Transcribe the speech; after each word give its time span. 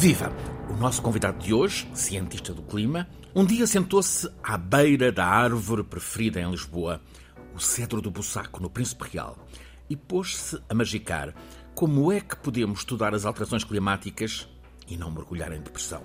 Viva! 0.00 0.32
O 0.70 0.76
nosso 0.78 1.02
convidado 1.02 1.44
de 1.44 1.52
hoje, 1.52 1.86
cientista 1.92 2.54
do 2.54 2.62
clima, 2.62 3.06
um 3.34 3.44
dia 3.44 3.66
sentou-se 3.66 4.26
à 4.42 4.56
beira 4.56 5.12
da 5.12 5.26
árvore 5.26 5.84
preferida 5.84 6.40
em 6.40 6.50
Lisboa, 6.50 7.02
o 7.54 7.60
cedro 7.60 8.00
do 8.00 8.10
Bussaco, 8.10 8.62
no 8.62 8.70
Príncipe 8.70 9.04
Real, 9.12 9.36
e 9.90 9.96
pôs-se 9.96 10.58
a 10.70 10.74
magicar 10.74 11.34
como 11.74 12.10
é 12.10 12.18
que 12.18 12.34
podemos 12.34 12.78
estudar 12.78 13.14
as 13.14 13.26
alterações 13.26 13.62
climáticas 13.62 14.48
e 14.88 14.96
não 14.96 15.10
mergulhar 15.10 15.52
em 15.52 15.60
depressão. 15.60 16.02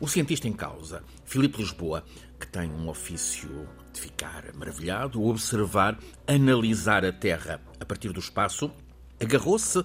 O 0.00 0.08
cientista 0.08 0.48
em 0.48 0.54
causa, 0.54 1.04
Filipe 1.26 1.58
Lisboa, 1.58 2.02
que 2.40 2.46
tem 2.46 2.70
um 2.70 2.88
ofício 2.88 3.68
de 3.92 4.00
ficar 4.00 4.54
maravilhado, 4.54 5.22
observar, 5.22 5.98
analisar 6.26 7.04
a 7.04 7.12
Terra 7.12 7.60
a 7.78 7.84
partir 7.84 8.10
do 8.10 8.20
espaço, 8.20 8.72
agarrou-se 9.20 9.84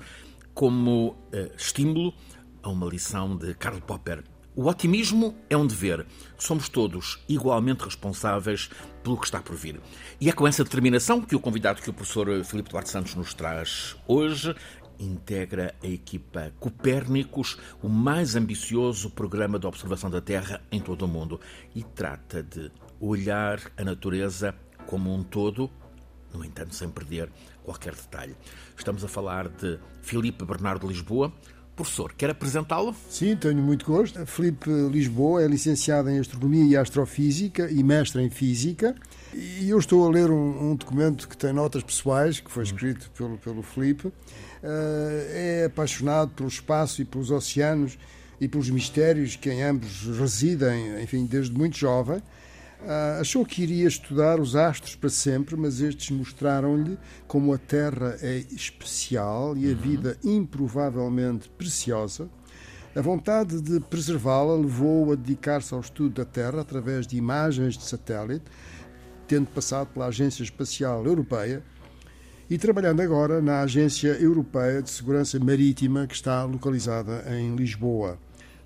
como 0.54 1.10
uh, 1.10 1.52
estímulo 1.58 2.14
a 2.64 2.70
uma 2.70 2.88
lição 2.88 3.36
de 3.36 3.54
Karl 3.54 3.80
Popper. 3.82 4.24
O 4.56 4.68
otimismo 4.68 5.36
é 5.50 5.58
um 5.58 5.68
dever. 5.68 6.06
Somos 6.38 6.70
todos 6.70 7.20
igualmente 7.28 7.84
responsáveis 7.84 8.70
pelo 9.04 9.18
que 9.18 9.26
está 9.26 9.42
por 9.42 9.56
vir. 9.56 9.82
E 10.22 10.30
é 10.30 10.32
com 10.32 10.48
essa 10.48 10.64
determinação 10.64 11.22
que 11.22 11.36
o 11.36 11.40
convidado 11.40 11.82
que 11.82 11.90
o 11.90 11.94
professor 11.94 12.44
Filipe 12.46 12.70
Duarte 12.70 12.90
Santos 12.90 13.16
nos 13.16 13.34
traz 13.34 13.96
hoje 14.08 14.56
integra 15.00 15.74
a 15.84 15.88
equipa 15.88 16.54
Copérnicos, 16.60 17.58
o 17.82 17.90
mais 17.90 18.36
ambicioso 18.36 19.10
programa 19.10 19.60
de 19.60 19.68
observação 19.68 20.10
da 20.10 20.22
Terra 20.22 20.62
em 20.72 20.80
todo 20.80 21.04
o 21.04 21.08
mundo, 21.08 21.40
e 21.76 21.84
trata 21.84 22.44
de 22.44 22.72
olhar 23.00 23.60
a 23.76 23.84
natureza 23.84 24.56
como 24.86 25.14
um 25.14 25.24
todo, 25.24 25.70
no 26.34 26.46
entanto, 26.46 26.76
sem 26.76 26.90
perder 26.90 27.32
qualquer 27.64 27.96
detalhe. 27.96 28.36
Estamos 28.78 29.04
a 29.04 29.08
falar 29.08 29.50
de 29.50 29.80
Filipe 30.02 30.46
Bernardo 30.46 30.88
Lisboa, 30.88 31.34
Professor, 31.76 32.14
quer 32.14 32.30
apresentá-lo? 32.30 32.96
Sim, 33.10 33.36
tenho 33.36 33.58
muito 33.58 33.86
gosto. 33.86 34.24
Felipe 34.28 34.70
Lisboa 34.92 35.44
é 35.44 35.48
licenciado 35.48 36.08
em 36.08 36.20
Astronomia 36.20 36.64
e 36.64 36.78
Astrofísica 36.78 37.70
e 37.72 37.84
mestre 37.84 38.22
em 38.22 38.30
Física. 38.30 38.96
E 39.34 39.70
eu 39.70 39.80
estou 39.80 40.08
a 40.08 40.12
ler 40.12 40.30
um, 40.30 40.72
um 40.72 40.76
documento 40.76 41.28
que 41.28 41.36
tem 41.36 41.52
notas 41.52 41.82
pessoais, 41.82 42.40
que 42.40 42.52
foi 42.52 42.64
escrito 42.64 43.10
pelo, 43.18 43.40
pelo 43.40 43.64
Felipe. 43.64 44.08
Uh, 44.08 44.14
é 45.32 45.66
apaixonado 45.66 46.30
pelo 46.32 46.48
espaço 46.48 47.02
e 47.02 47.06
pelos 47.06 47.32
oceanos 47.32 47.98
e 48.40 48.48
pelos 48.48 48.70
mistérios 48.70 49.36
que 49.36 49.50
em 49.50 49.64
ambos 49.64 50.04
residem, 50.20 51.02
enfim, 51.02 51.26
desde 51.26 51.58
muito 51.58 51.76
jovem. 51.76 52.22
Ah, 52.86 53.20
achou 53.22 53.46
que 53.46 53.64
iria 53.64 53.88
estudar 53.88 54.40
os 54.40 54.56
astros 54.56 54.96
para 54.96 55.10
sempre, 55.10 55.56
mas 55.56 55.80
estes 55.80 56.12
mostraram-lhe 56.12 56.98
como 57.28 57.54
a 57.54 57.58
Terra 57.58 58.18
é 58.22 58.38
especial 58.52 59.56
e 59.56 59.66
a 59.66 59.70
uhum. 59.70 59.76
vida 59.76 60.18
improvavelmente 60.24 61.50
preciosa. 61.50 62.30
A 62.96 63.02
vontade 63.02 63.62
de 63.62 63.80
preservá-la 63.80 64.56
levou-o 64.56 65.14
a 65.14 65.16
dedicar-se 65.16 65.74
ao 65.74 65.80
estudo 65.80 66.16
da 66.16 66.26
Terra 66.26 66.62
através 66.62 67.08
de 67.08 67.18
imagens 67.18 67.78
de 67.78 67.86
satélite, 67.86 68.46
tendo 69.28 69.48
passado 69.48 69.88
pela 69.88 70.08
Agência 70.08 70.44
Espacial 70.44 71.06
Europeia 71.06 71.64
e 72.50 72.58
trabalhando 72.58 73.02
agora 73.02 73.42
na 73.42 73.62
Agência 73.62 74.10
Europeia 74.10 74.82
de 74.82 74.90
Segurança 74.90 75.40
Marítima, 75.40 76.06
que 76.06 76.14
está 76.14 76.44
localizada 76.44 77.24
em 77.34 77.56
Lisboa. 77.56 78.20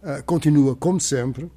Ah, 0.03 0.21
continua, 0.23 0.75
como 0.75 0.99
sempre, 0.99 1.49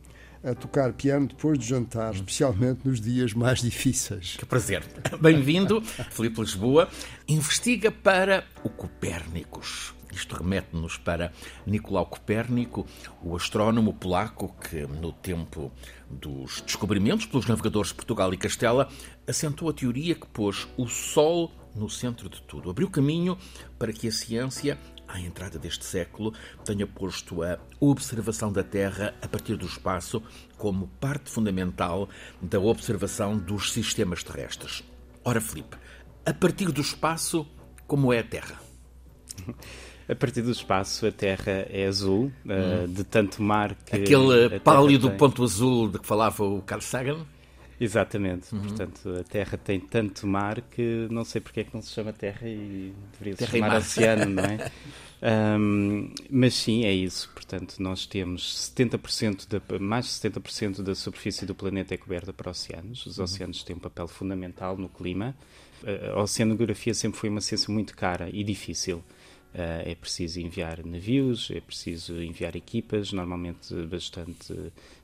a 0.43 0.55
tocar 0.55 0.93
piano 0.93 1.27
depois 1.27 1.59
de 1.59 1.67
jantar, 1.67 2.15
especialmente 2.15 2.81
nos 2.85 3.01
dias 3.01 3.35
mais 3.35 3.61
difíceis. 3.61 4.37
Que 4.37 4.47
prazer. 4.47 4.83
Bem-vindo, 5.21 5.83
Filipe 6.11 6.41
Lisboa. 6.41 6.89
Investiga 7.29 7.91
para 7.91 8.45
o 8.65 8.71
Copérnicos. 8.71 9.95
Isto 10.13 10.37
remete-nos 10.37 10.97
para 10.97 11.33
Nicolau 11.65 12.05
Copérnico, 12.07 12.85
o 13.23 13.37
astrónomo 13.37 13.95
polaco 13.95 14.55
que, 14.61 14.85
no 14.87 15.13
tempo 15.13 15.71
dos 16.11 16.63
descobrimentos 16.63 17.27
pelos 17.27 17.47
navegadores 17.47 17.91
de 17.91 17.95
Portugal 17.95 18.35
e 18.35 18.37
Castela, 18.37 18.89
assentou 19.29 19.69
a 19.69 19.73
teoria 19.73 20.17
que 20.17 20.27
pôs 20.27 20.67
o 20.77 20.89
Sol 20.89 21.53
no 21.77 21.89
centro 21.89 22.29
de 22.29 22.43
tudo. 22.43 22.71
Abriu 22.71 22.91
caminho 22.91 23.39
para 23.79 23.93
que 23.93 24.09
a 24.09 24.13
ciência 24.13 24.77
à 25.13 25.21
entrada 25.21 25.59
deste 25.59 25.85
século, 25.85 26.33
tenha 26.65 26.87
posto 26.87 27.43
a 27.43 27.59
observação 27.81 28.53
da 28.53 28.63
Terra 28.63 29.15
a 29.21 29.29
partir 29.29 29.57
do 29.57 29.67
espaço 29.67 30.23
como 30.57 30.89
parte 31.01 31.31
fundamental 31.31 32.09
da 32.41 32.61
observação 32.61 33.37
dos 33.37 33.73
sistemas 33.73 34.23
terrestres. 34.23 34.83
Ora, 35.25 35.41
Filipe, 35.41 35.77
a 36.25 36.33
partir 36.33 36.71
do 36.73 36.81
espaço, 36.81 37.47
como 37.87 38.13
é 38.13 38.21
a 38.21 38.25
Terra? 38.25 38.61
A 40.09 40.15
partir 40.17 40.43
do 40.43 40.51
espaço, 40.51 41.07
a 41.07 41.13
Terra 41.13 41.67
é 41.71 41.87
azul, 41.87 42.33
hum. 42.45 42.85
uh, 42.85 42.89
de 42.89 43.05
tanto 43.05 43.41
mar 43.41 43.77
que. 43.77 43.95
Aquele 43.95 44.59
pálido 44.59 45.09
ponto 45.13 45.45
azul 45.45 45.89
de 45.89 46.01
que 46.01 46.07
falava 46.07 46.43
o 46.43 46.61
Carl 46.63 46.81
Sagan? 46.81 47.25
Exatamente, 47.81 48.55
uhum. 48.55 48.61
portanto 48.61 49.09
a 49.19 49.25
Terra 49.25 49.57
tem 49.57 49.81
tanto 49.81 50.27
mar 50.27 50.61
que 50.61 51.09
não 51.11 51.25
sei 51.25 51.41
porque 51.41 51.61
é 51.61 51.65
que 51.65 51.73
não 51.73 51.81
se 51.81 51.91
chama 51.91 52.13
Terra 52.13 52.47
e 52.47 52.93
deveria 53.13 53.37
se 53.37 53.47
chamar 53.47 53.77
oceano, 53.79 54.27
não 54.27 54.45
é? 54.45 54.71
um, 55.59 56.13
mas 56.29 56.53
sim, 56.53 56.85
é 56.85 56.93
isso, 56.93 57.31
portanto 57.33 57.77
nós 57.79 58.05
temos 58.05 58.71
70% 58.77 59.49
da, 59.49 59.79
mais 59.79 60.05
de 60.05 60.11
70% 60.29 60.83
da 60.83 60.95
superfície 60.95 61.47
do 61.47 61.55
planeta 61.55 61.95
é 61.95 61.97
coberta 61.97 62.35
por 62.35 62.49
oceanos, 62.49 63.07
os 63.07 63.17
uhum. 63.17 63.25
oceanos 63.25 63.63
têm 63.63 63.75
um 63.75 63.81
papel 63.81 64.07
fundamental 64.07 64.77
no 64.77 64.91
clima, 64.91 65.35
a 66.15 66.21
oceanografia 66.21 66.93
sempre 66.93 67.19
foi 67.19 67.31
uma 67.31 67.41
ciência 67.41 67.73
muito 67.73 67.97
cara 67.97 68.29
e 68.31 68.45
difícil. 68.45 69.03
Uh, 69.53 69.83
é 69.85 69.95
preciso 69.97 70.39
enviar 70.39 70.85
navios, 70.85 71.51
é 71.51 71.61
preciso 71.61 72.23
enviar 72.23 72.55
equipas, 72.55 73.11
normalmente 73.11 73.75
bastante, 73.87 74.55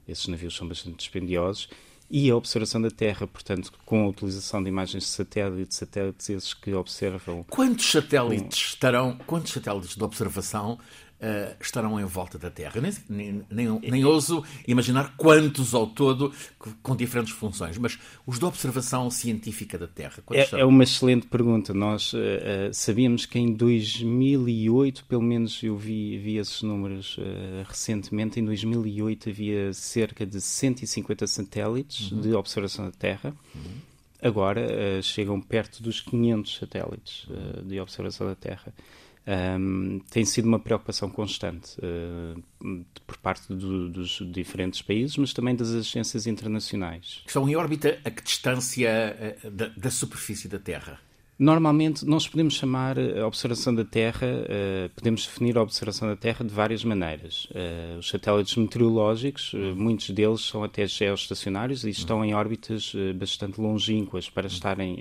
esses 0.07 0.29
navios 0.29 0.55
são 0.55 0.69
bastante 0.69 0.99
dispendiosos 0.99 1.69
e 2.11 2.31
a 2.31 2.37
observação 2.37 2.81
da 2.81 2.91
Terra, 2.91 3.27
portanto, 3.27 3.73
com 3.85 4.05
a 4.05 4.09
utilização 4.09 4.63
de 4.63 4.69
imagens 4.69 5.05
de 5.05 5.09
satélite, 5.09 5.75
satélites 5.75 6.31
esses 6.31 6.55
que 6.55 6.73
observam. 6.73 7.45
Quantos 7.49 7.91
satélites 7.91 8.69
estarão, 8.69 9.19
quantos 9.27 9.53
satélites 9.53 9.97
de 9.97 10.05
observação 10.05 10.79
uh, 11.21 11.57
estarão 11.61 11.99
em 12.01 12.05
volta 12.05 12.39
da 12.39 12.51
Terra. 12.51 12.81
Nem, 12.81 12.93
nem, 13.09 13.45
nem, 13.51 13.81
nem 13.81 14.05
ouso 14.05 14.45
imaginar 14.67 15.15
quantos 15.17 15.75
ao 15.75 15.87
todo 15.87 16.33
com 16.83 16.97
diferentes 16.97 17.33
funções, 17.33 17.79
mas 17.79 17.99
os 18.27 18.39
de 18.39 18.45
observação 18.45 19.11
científica 19.11 19.79
da 19.79 19.87
Terra. 19.87 20.23
É, 20.33 20.61
é, 20.61 20.65
uma 20.65 20.83
excelente 20.83 21.27
pergunta. 21.27 21.73
Nós 21.73 22.13
uh, 22.13 22.19
sabíamos 22.73 23.27
que 23.27 23.39
em 23.39 23.53
2008, 23.53 25.05
pelo 25.05 25.23
menos 25.23 25.63
eu 25.63 25.77
vi, 25.77 26.19
vi 26.19 26.37
esses 26.37 26.63
números 26.63 27.17
uh, 27.19 27.23
recentemente, 27.67 28.41
em 28.41 28.45
2008 28.45 29.31
havia 29.31 29.73
cerca 29.73 30.27
de 30.27 30.41
150 30.41 31.27
satélites 31.27 32.11
uhum. 32.11 32.21
de 32.21 32.35
observação 32.35 32.87
da 32.87 32.93
Terra. 32.93 33.35
Uhum 33.55 33.97
agora 34.21 34.67
uh, 34.67 35.03
chegam 35.03 35.41
perto 35.41 35.83
dos 35.83 36.01
500 36.01 36.57
satélites 36.57 37.25
uh, 37.25 37.63
de 37.63 37.81
observação 37.81 38.27
da 38.27 38.35
Terra 38.35 38.73
um, 39.27 40.01
tem 40.11 40.25
sido 40.25 40.47
uma 40.47 40.59
preocupação 40.59 41.11
constante 41.11 41.77
uh, 41.81 42.85
por 43.07 43.17
parte 43.17 43.49
do, 43.49 43.89
dos 43.89 44.23
diferentes 44.33 44.81
países, 44.83 45.17
mas 45.17 45.33
também 45.33 45.55
das 45.55 45.73
agências 45.73 46.27
internacionais. 46.27 47.23
Estão 47.27 47.49
em 47.49 47.57
órbita 47.57 47.99
a 48.05 48.11
que 48.11 48.23
distância 48.23 49.37
uh, 49.45 49.51
da, 49.51 49.69
da 49.69 49.91
superfície 49.91 50.49
da 50.49 50.59
Terra? 50.59 51.01
Normalmente, 51.39 52.07
nós 52.07 52.27
podemos 52.27 52.55
chamar 52.55 52.99
a 52.99 53.27
observação 53.27 53.75
da 53.75 53.85
Terra, 53.85 54.27
uh, 54.27 54.89
podemos 54.95 55.27
definir 55.27 55.59
a 55.59 55.63
observação 55.63 56.09
da 56.09 56.17
Terra 56.17 56.43
de 56.43 56.53
várias 56.53 56.83
maneiras. 56.83 57.47
Uh, 57.51 57.99
os 57.99 58.09
satélites 58.09 58.57
meteorológicos, 58.57 59.53
uh, 59.53 59.59
muitos 59.77 60.09
deles 60.09 60.41
são 60.41 60.65
até 60.65 60.87
geoestacionários 60.87 61.85
e 61.85 61.91
estão 61.91 62.25
em 62.25 62.35
órbitas 62.35 62.95
bastante 63.17 63.61
longínquas 63.61 64.31
para 64.31 64.47
estarem, 64.47 64.99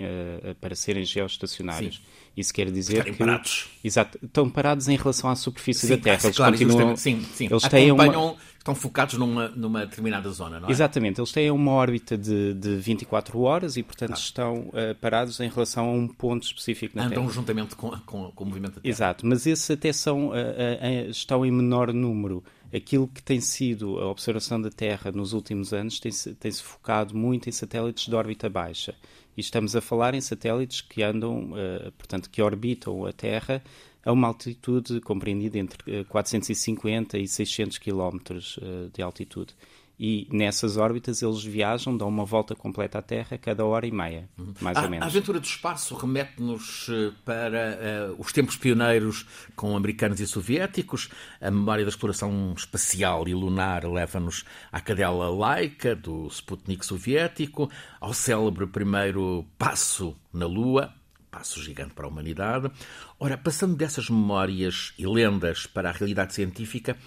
para 0.60 0.76
serem 0.76 1.06
geoestacionários. 1.06 1.96
Sim. 1.96 2.02
Isso 2.36 2.54
quer 2.54 2.70
dizer 2.70 2.98
Estarem 2.98 3.14
que 3.14 3.20
parados. 3.20 3.68
Exato, 3.82 4.20
estão 4.22 4.50
parados 4.50 4.90
em 4.90 4.98
relação 4.98 5.30
à 5.30 5.36
superfície 5.36 5.88
sim, 5.88 5.96
da 5.96 6.02
Terra. 6.02 6.20
Eles 6.26 6.36
claro, 6.36 6.58
continuam, 6.58 6.98
sim, 6.98 7.26
sim. 7.34 7.48
Eles 7.50 7.64
têm 7.64 7.92
uma... 7.92 8.36
estão 8.66 8.74
focados 8.74 9.16
numa, 9.16 9.50
numa 9.50 9.86
determinada 9.86 10.28
zona, 10.32 10.60
não 10.60 10.68
é? 10.68 10.72
Exatamente, 10.72 11.20
eles 11.22 11.32
têm 11.32 11.52
uma 11.52 11.72
órbita 11.72 12.18
de, 12.18 12.56
de 12.56 12.76
24 12.78 13.40
horas 13.40 13.78
e, 13.78 13.84
portanto, 13.84 14.14
ah. 14.14 14.18
estão 14.18 14.70
uh, 14.70 14.96
parados 15.00 15.40
em 15.40 15.48
relação 15.48 15.88
a 15.88 15.92
um 15.92 16.08
ponto 16.08 16.44
específico 16.44 16.98
na 16.98 17.04
Andam 17.04 17.12
Terra. 17.12 17.22
Andam 17.22 17.34
juntamente 17.34 17.76
com, 17.76 17.92
com, 17.92 18.32
com, 18.32 18.44
o 18.44 18.48
movimento 18.48 18.76
da 18.76 18.82
Terra. 18.82 18.92
Exato, 18.92 19.26
mas 19.28 19.46
esses 19.46 19.70
até 19.70 19.94
são, 19.94 20.30
uh, 20.30 20.32
uh, 20.32 21.10
estão 21.12 21.46
em 21.46 21.52
menor 21.52 21.94
número. 21.94 22.44
Aquilo 22.74 23.08
que 23.08 23.22
tem 23.22 23.40
sido 23.40 24.00
a 24.00 24.10
observação 24.10 24.60
da 24.60 24.72
Terra 24.72 25.12
nos 25.12 25.32
últimos 25.32 25.72
anos 25.72 26.00
tem-se 26.00 26.34
tem 26.34 26.52
-se 26.52 26.64
focado 26.64 27.16
muito 27.16 27.48
em 27.48 27.52
satélites 27.52 28.08
de 28.08 28.16
órbita 28.16 28.50
baixa. 28.50 28.96
E 29.38 29.42
estamos 29.42 29.76
a 29.76 29.82
falar 29.82 30.16
em 30.16 30.22
satélites 30.22 30.82
que 30.82 31.04
andam, 31.04 31.52
portanto, 31.98 32.30
que 32.30 32.42
orbitam 32.42 33.06
a 33.06 33.12
Terra 33.12 33.62
a 34.06 34.12
uma 34.12 34.28
altitude 34.28 35.02
compreendida 35.02 35.58
entre 35.58 36.06
450 36.06 37.18
e 37.18 37.28
600 37.28 37.80
km 37.80 38.18
uh, 38.62 38.90
de 38.94 39.02
altitude. 39.02 39.56
e 39.98 40.28
nessas 40.32 40.76
órbitas 40.78 41.22
eles 41.22 41.44
viajam, 41.44 41.96
dão 41.96 42.10
uma 42.10 42.26
volta 42.26 42.54
completa 42.54 43.00
à 43.00 43.02
Terra 43.02 43.38
cada 43.38 43.66
hora 43.66 43.88
e 43.88 43.92
meia, 43.92 44.30
mais 44.62 44.78
a, 44.78 44.84
ou 44.84 44.90
menos. 44.90 45.06
A 45.06 45.10
aventura 45.10 45.40
do 45.40 45.46
espaço 45.46 45.96
remete-nos 45.96 46.88
eh, 46.90 47.12
para 47.24 48.12
uh, 48.12 48.22
os 48.22 48.34
tempos 48.34 48.58
pioneiros 48.58 49.26
com 49.56 49.76
americanos 49.76 50.20
e 50.20 50.28
soviéticos. 50.28 51.10
A 51.40 51.50
memória 51.50 51.86
da 51.86 51.90
exploração 51.90 52.54
espacial 52.56 53.26
e 53.28 53.34
lunar 53.34 53.86
leva-nos 53.86 54.44
à 54.72 54.82
cadela 54.82 55.30
laica 55.30 55.96
do 55.96 56.28
Sputnik 56.28 56.86
soviético, 56.86 57.72
ao 58.02 58.14
célebre 58.14 58.68
primeiro 58.68 59.46
passo 59.58 60.16
na 60.34 60.46
Lua, 60.46 60.94
passo 61.36 61.62
gigante 61.62 61.94
para 61.94 62.06
a 62.06 62.10
humanidade. 62.10 62.72
Ora, 63.20 63.38
passando 63.38 63.76
dessas 63.76 64.10
memórias 64.10 64.94
e 64.98 65.06
lendas 65.06 65.68
para 65.68 65.90
a 65.90 65.92
realidade 65.92 66.34
científica, 66.34 66.98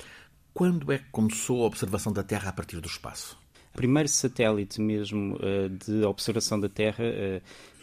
quando 0.53 0.93
é 0.93 0.99
que 0.99 1.09
começou 1.11 1.63
a 1.63 1.67
observação 1.67 2.13
da 2.13 2.23
Terra 2.23 2.51
a 2.51 2.53
partir 2.53 2.79
do 2.79 2.87
espaço? 2.87 3.39
O 3.73 3.77
primeiro 3.79 4.09
satélite 4.09 4.83
mesmo 4.83 5.39
eh, 5.41 5.69
de 5.71 6.05
observação 6.05 6.61
da 6.61 6.69
Terra 6.69 7.05
eh, 7.05 7.41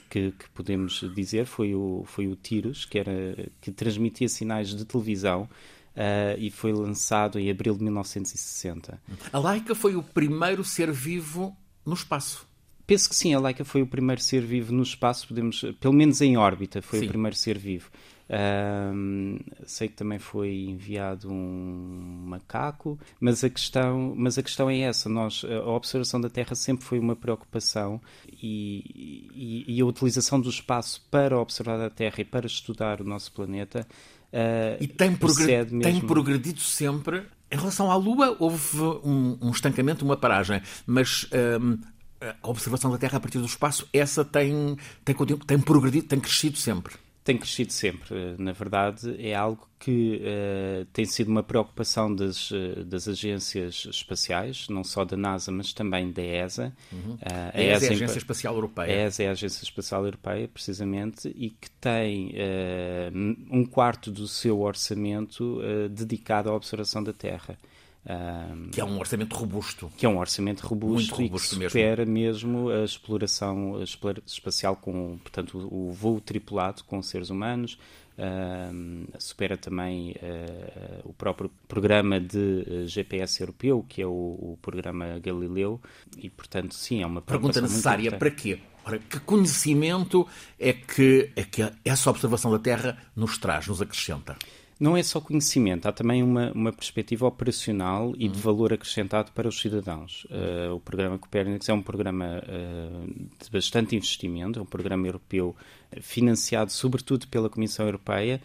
que, 0.08 0.34
que, 0.34 0.48
podemos 0.52 1.04
dizer 1.16 1.48
foi 1.48 1.74
o, 1.74 2.04
foi 2.06 2.28
o 2.28 2.36
Tiros, 2.36 2.86
que, 2.86 3.00
era, 3.00 3.50
que 3.60 3.72
transmitia 3.72 4.30
sinais 4.30 4.70
de 4.76 4.86
televisão 4.86 5.50
Uh, 5.96 6.36
e 6.38 6.52
foi 6.52 6.74
lançado 6.74 7.40
em 7.40 7.50
abril 7.50 7.74
de 7.74 7.82
1960. 7.82 9.02
A 9.32 9.40
Laika 9.40 9.74
foi 9.74 9.96
o 9.96 10.04
primeiro 10.04 10.62
ser 10.62 10.92
vivo 10.92 11.56
no 11.86 11.94
espaço. 11.94 12.46
Penso 12.88 13.10
que 13.10 13.16
sim, 13.16 13.34
a 13.34 13.40
Laika 13.40 13.66
foi 13.66 13.82
o 13.82 13.88
primeiro 13.88 14.22
ser 14.22 14.42
vivo 14.42 14.74
no 14.74 14.84
espaço, 14.84 15.28
podemos, 15.28 15.66
pelo 15.80 15.94
menos 15.94 16.22
em 16.22 16.38
órbita, 16.38 16.82
foi 16.82 17.00
sim. 17.00 17.06
o 17.06 17.10
primeiro 17.10 17.36
ser 17.36 17.58
vivo. 17.58 17.90
Um, 18.28 19.38
sei 19.68 19.88
que 19.88 19.94
também 19.94 20.18
foi 20.18 20.66
enviado 20.68 21.32
um 21.32 22.24
macaco, 22.26 22.98
mas 23.20 23.44
a 23.44 23.50
questão, 23.52 24.16
mas 24.18 24.38
a 24.38 24.44
questão 24.44 24.68
é 24.68 24.80
essa: 24.80 25.08
nós, 25.08 25.44
a 25.46 25.70
observação 25.70 26.20
da 26.20 26.30
Terra 26.30 26.56
sempre 26.56 26.84
foi 26.84 26.98
uma 26.98 27.16
preocupação 27.16 28.02
e, 28.28 29.30
e, 29.68 29.76
e 29.78 29.82
a 29.82 29.86
utilização 29.86 30.42
do 30.42 30.50
espaço 30.50 31.06
para 31.12 31.38
observar 31.40 31.80
a 31.80 31.90
Terra 31.90 32.16
e 32.20 32.26
para 32.26 32.48
estudar 32.48 33.00
o 33.00 33.04
nosso 33.04 33.32
planeta. 33.32 33.86
Uh, 34.34 34.84
e 34.84 34.88
tem, 34.88 35.12
mesmo... 35.12 35.82
tem 35.82 36.02
progredido 36.02 36.60
sempre. 36.60 37.24
Em 37.52 37.58
relação 37.58 37.92
à 37.92 37.96
Lua, 37.96 38.36
houve 38.40 38.82
um, 39.04 39.38
um 39.40 39.52
estancamento, 39.52 40.04
uma 40.04 40.18
paragem, 40.18 40.62
mas 40.88 41.30
um, 41.62 41.78
a 42.22 42.50
observação 42.50 42.92
da 42.92 42.98
Terra 42.98 43.18
a 43.18 43.20
partir 43.20 43.40
do 43.40 43.46
espaço, 43.46 43.88
essa 43.94 44.24
tem, 44.24 44.78
tem, 45.04 45.16
tem 45.16 45.60
progredido, 45.60 46.08
tem 46.08 46.20
crescido 46.20 46.58
sempre 46.58 46.96
tem 47.26 47.40
crescido 47.40 47.74
sempre. 47.74 48.36
Na 48.38 48.52
verdade, 48.52 49.16
é 49.18 49.34
algo 49.34 49.68
que 49.80 50.22
uh, 50.22 50.86
tem 50.94 51.06
sido 51.06 51.30
uma 51.30 51.42
preocupação 51.42 52.14
das, 52.14 52.52
eh, 52.52 52.84
das 52.84 53.08
agências 53.08 53.88
espaciais, 53.90 54.68
não 54.70 54.84
só 54.84 55.04
da 55.04 55.18
NASA, 55.18 55.52
mas 55.52 55.74
também 55.74 56.12
da 56.12 56.22
ESA. 56.22 56.72
Uhum. 56.94 57.16
Uh, 57.16 57.20
a, 57.52 57.62
ESA, 57.62 57.86
é 57.86 57.90
a 57.90 57.92
Agência 57.94 58.18
Espacial 58.20 58.54
Europeia. 58.54 58.88
A 58.88 59.08
ESA 59.08 59.24
é 59.24 59.28
a 59.28 59.32
Agência 59.32 59.64
Espacial 59.64 60.06
Europeia, 60.06 60.48
precisamente, 60.48 61.28
e 61.36 61.50
que 61.50 61.70
tem 61.82 62.30
uh, 62.30 63.36
um 63.50 63.66
quarto 63.66 64.12
do 64.12 64.28
seu 64.28 64.62
orçamento 64.62 65.60
dedicado 65.90 66.52
à 66.52 66.54
observação 66.54 67.04
da 67.04 67.12
Terra. 67.12 67.58
Um, 68.08 68.70
que 68.70 68.80
é 68.80 68.86
um 68.86 69.00
orçamento 69.00 69.36
robusto. 69.36 69.92
Que 69.98 70.06
é 70.06 70.10
um 70.10 70.20
orçamento 70.20 70.62
robusto, 70.62 71.16
Muito 71.16 71.34
robusto 71.34 71.56
e 71.56 71.60
que 71.60 71.70
supera 71.70 72.06
mesmo. 72.06 72.60
mesmo 72.60 72.70
a 72.70 72.84
exploração 72.84 73.82
espacial 74.28 74.76
com, 74.76 75.18
portanto, 75.18 75.58
o, 75.72 75.92
voo 75.92 76.22
tripulado 76.22 76.84
com 76.84 77.02
seres 77.02 77.32
humanos, 77.32 77.80
uh, 78.18 79.20
supera 79.20 79.58
também 79.58 80.12
uh, 80.12 81.02
o 81.10 81.14
próprio 81.14 81.50
programa 81.68 82.20
de 82.20 82.64
eh, 82.68 82.88
GPS 82.88 83.42
europeu, 83.42 83.84
que 83.90 84.04
é 84.04 84.06
o, 84.06 84.12
o, 84.12 84.60
programa 84.62 85.18
Galileu, 85.18 85.82
e, 86.16 86.30
portanto, 86.30 86.76
sim, 86.76 87.02
é 87.02 87.08
uma 87.08 87.22
pergunta 87.22 87.60
necessária 87.60 88.12
para 88.12 88.30
quê? 88.30 88.60
Ora, 88.86 89.00
que 89.00 89.20
conhecimento 89.22 90.28
é 90.60 90.74
que, 90.74 91.32
é 91.36 91.44
que 91.44 91.68
essa 91.84 92.08
observação 92.12 92.52
da 92.52 92.60
Terra 92.60 92.96
nos 93.16 93.40
traz, 93.40 93.68
nos 93.68 93.82
acrescenta? 93.82 94.38
Não 94.80 94.98
é 94.98 95.04
só 95.04 95.22
conhecimento, 95.22 95.88
há 95.88 95.92
também 95.92 96.22
uma, 96.22 96.52
uma 96.52 96.72
perspectiva 96.72 97.26
operacional 97.26 98.14
e 98.18 98.28
de 98.28 98.36
uhum. 98.36 98.42
valor 98.42 98.74
acrescentado 98.74 99.32
para 99.32 99.48
os 99.48 99.60
cidadãos. 99.60 100.26
Uh, 100.26 100.76
o 100.76 100.80
programa 100.80 101.18
Copérnicos 101.18 101.70
é 101.70 101.74
um 101.74 101.82
programa 101.82 102.44
uh, 102.44 103.08
de 103.08 103.50
bastante 103.50 103.96
investimento, 103.96 104.60
é 104.60 104.62
um 104.62 104.66
programa 104.66 105.08
europeu 105.08 105.56
financiado 106.02 106.72
sobretudo 106.72 107.28
pela 107.28 107.50
Comissão 107.50 107.86
Europeia, 107.86 108.42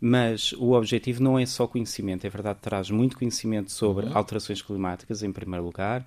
mas 0.00 0.52
o 0.52 0.72
objetivo 0.72 1.22
não 1.22 1.38
é 1.38 1.46
só 1.46 1.66
conhecimento, 1.66 2.26
é 2.26 2.30
verdade, 2.30 2.58
traz 2.60 2.90
muito 2.90 3.18
conhecimento 3.18 3.70
sobre 3.70 4.06
uhum. 4.06 4.16
alterações 4.16 4.62
climáticas, 4.62 5.22
em 5.22 5.32
primeiro 5.32 5.64
lugar, 5.64 6.06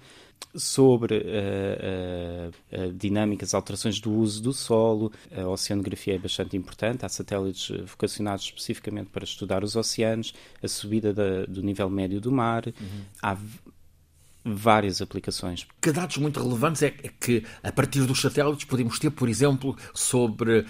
sobre 0.57 1.15
uh, 1.15 1.21
uh, 1.21 2.87
uh, 2.87 2.93
dinâmicas, 2.93 3.53
alterações 3.53 3.99
do 3.99 4.11
uso 4.11 4.41
do 4.41 4.53
solo. 4.53 5.11
A 5.31 5.47
oceanografia 5.47 6.15
é 6.15 6.17
bastante 6.17 6.57
importante. 6.57 7.05
Há 7.05 7.09
satélites 7.09 7.69
vocacionados 7.85 8.45
especificamente 8.45 9.09
para 9.09 9.23
estudar 9.23 9.63
os 9.63 9.75
oceanos, 9.75 10.33
a 10.61 10.67
subida 10.67 11.13
da, 11.13 11.45
do 11.45 11.61
nível 11.61 11.89
médio 11.89 12.19
do 12.19 12.31
mar. 12.31 12.65
Uhum. 12.67 13.01
Há 13.21 13.37
várias 14.43 15.01
aplicações. 15.01 15.67
Que 15.81 15.91
dados 15.91 16.17
muito 16.17 16.41
relevantes 16.41 16.81
é, 16.81 16.87
é 17.03 17.09
que, 17.19 17.43
a 17.61 17.71
partir 17.71 18.05
dos 18.05 18.21
satélites, 18.21 18.65
podemos 18.65 18.97
ter, 18.97 19.11
por 19.11 19.27
exemplo, 19.27 19.75
sobre, 19.93 20.65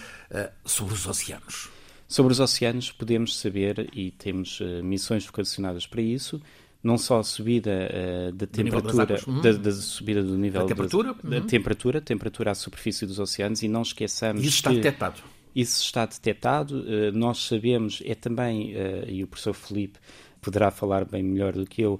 sobre 0.65 0.95
os 0.95 1.05
oceanos? 1.05 1.69
Sobre 2.07 2.31
os 2.31 2.39
oceanos, 2.39 2.91
podemos 2.91 3.37
saber, 3.37 3.87
e 3.93 4.09
temos 4.11 4.61
missões 4.83 5.25
vocacionadas 5.27 5.85
para 5.85 6.01
isso, 6.01 6.41
não 6.87 6.97
só 6.97 7.19
a 7.19 7.23
subida 7.23 7.69
uh, 7.69 8.31
da 8.31 8.47
temperatura, 8.47 9.19
uhum. 9.27 9.41
da, 9.41 9.51
da, 9.51 9.71
subida 9.73 10.23
do 10.23 10.37
nível 10.37 10.61
da 10.61 10.67
temperatura, 10.67 11.13
da, 11.13 11.19
uhum. 11.21 11.29
da 11.29 11.41
temperatura, 11.41 12.01
temperatura 12.01 12.51
à 12.51 12.55
superfície 12.55 13.05
dos 13.05 13.19
oceanos 13.19 13.61
e 13.61 13.67
não 13.67 13.81
esqueçamos 13.81 14.41
isso 14.41 14.55
está 14.55 14.69
que 14.69 14.77
detectado. 14.77 15.21
Isso 15.53 15.83
está 15.83 16.05
detectado. 16.05 16.79
Uh, 16.79 17.11
nós 17.11 17.45
sabemos, 17.45 18.01
é 18.05 18.15
também, 18.15 18.73
uh, 18.73 19.09
e 19.09 19.21
o 19.21 19.27
professor 19.27 19.53
Felipe 19.53 19.99
poderá 20.39 20.71
falar 20.71 21.03
bem 21.03 21.21
melhor 21.21 21.51
do 21.51 21.65
que 21.65 21.81
eu, 21.81 21.99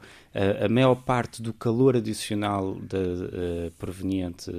a 0.64 0.70
maior 0.70 0.96
parte 0.96 1.42
do 1.42 1.52
calor 1.52 1.98
adicional 1.98 2.76
de, 2.76 3.72
proveniente 3.78 4.50